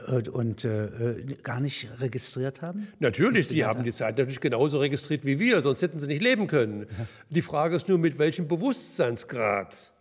äh, 0.06 0.28
und 0.28 0.64
äh, 0.64 1.36
gar 1.42 1.58
nicht 1.58 1.88
registriert 2.00 2.62
haben? 2.62 2.86
Natürlich, 3.00 3.48
sie 3.48 3.64
haben 3.64 3.82
die 3.82 3.92
Zeit 3.92 4.16
natürlich 4.16 4.40
genauso 4.40 4.78
registriert 4.78 5.24
wie 5.24 5.40
wir, 5.40 5.62
sonst 5.62 5.82
hätten 5.82 5.98
sie 5.98 6.06
nicht 6.06 6.22
leben 6.22 6.46
können. 6.46 6.86
Die 7.28 7.42
Frage 7.42 7.74
ist 7.74 7.88
nur, 7.88 7.98
mit 7.98 8.20
welchem 8.20 8.46
Bewusstseinsgrad 8.46 9.92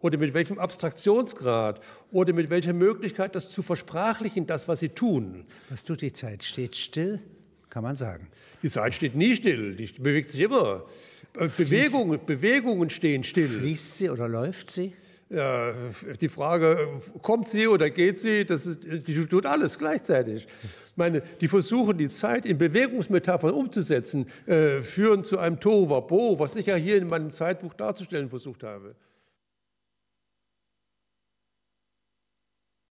oder 0.00 0.18
mit 0.18 0.34
welchem 0.34 0.58
Abstraktionsgrad 0.58 1.80
oder 2.10 2.32
mit 2.32 2.50
welcher 2.50 2.72
Möglichkeit, 2.72 3.34
das 3.34 3.50
zu 3.50 3.62
versprachlichen, 3.62 4.46
das, 4.46 4.66
was 4.66 4.80
sie 4.80 4.88
tun. 4.88 5.44
Was 5.68 5.84
tut 5.84 6.02
die 6.02 6.12
Zeit? 6.12 6.42
Steht 6.42 6.74
still, 6.76 7.20
kann 7.68 7.82
man 7.82 7.96
sagen. 7.96 8.28
Die 8.62 8.70
Zeit 8.70 8.94
steht 8.94 9.14
nie 9.14 9.36
still, 9.36 9.74
die 9.74 9.86
bewegt 9.86 10.28
sich 10.28 10.40
immer. 10.40 10.84
Bewegungen, 11.32 12.18
Bewegungen 12.24 12.90
stehen 12.90 13.24
still. 13.24 13.48
Fließt 13.48 13.98
sie 13.98 14.10
oder 14.10 14.28
läuft 14.28 14.70
sie? 14.70 14.92
Ja, 15.28 15.72
die 16.20 16.28
Frage, 16.28 17.00
kommt 17.22 17.48
sie 17.48 17.68
oder 17.68 17.88
geht 17.88 18.18
sie, 18.18 18.44
das 18.44 18.66
ist, 18.66 18.80
die 18.82 19.26
tut 19.26 19.46
alles 19.46 19.78
gleichzeitig. 19.78 20.48
Ich 20.64 20.96
meine, 20.96 21.22
die 21.40 21.46
versuchen, 21.46 21.96
die 21.96 22.08
Zeit 22.08 22.44
in 22.44 22.58
Bewegungsmetaphern 22.58 23.52
umzusetzen, 23.52 24.26
äh, 24.46 24.80
führen 24.80 25.22
zu 25.22 25.38
einem 25.38 25.60
Tohuwabohu, 25.60 26.40
was 26.40 26.56
ich 26.56 26.66
ja 26.66 26.74
hier 26.74 26.96
in 26.96 27.06
meinem 27.06 27.30
Zeitbuch 27.30 27.74
darzustellen 27.74 28.28
versucht 28.28 28.64
habe. 28.64 28.96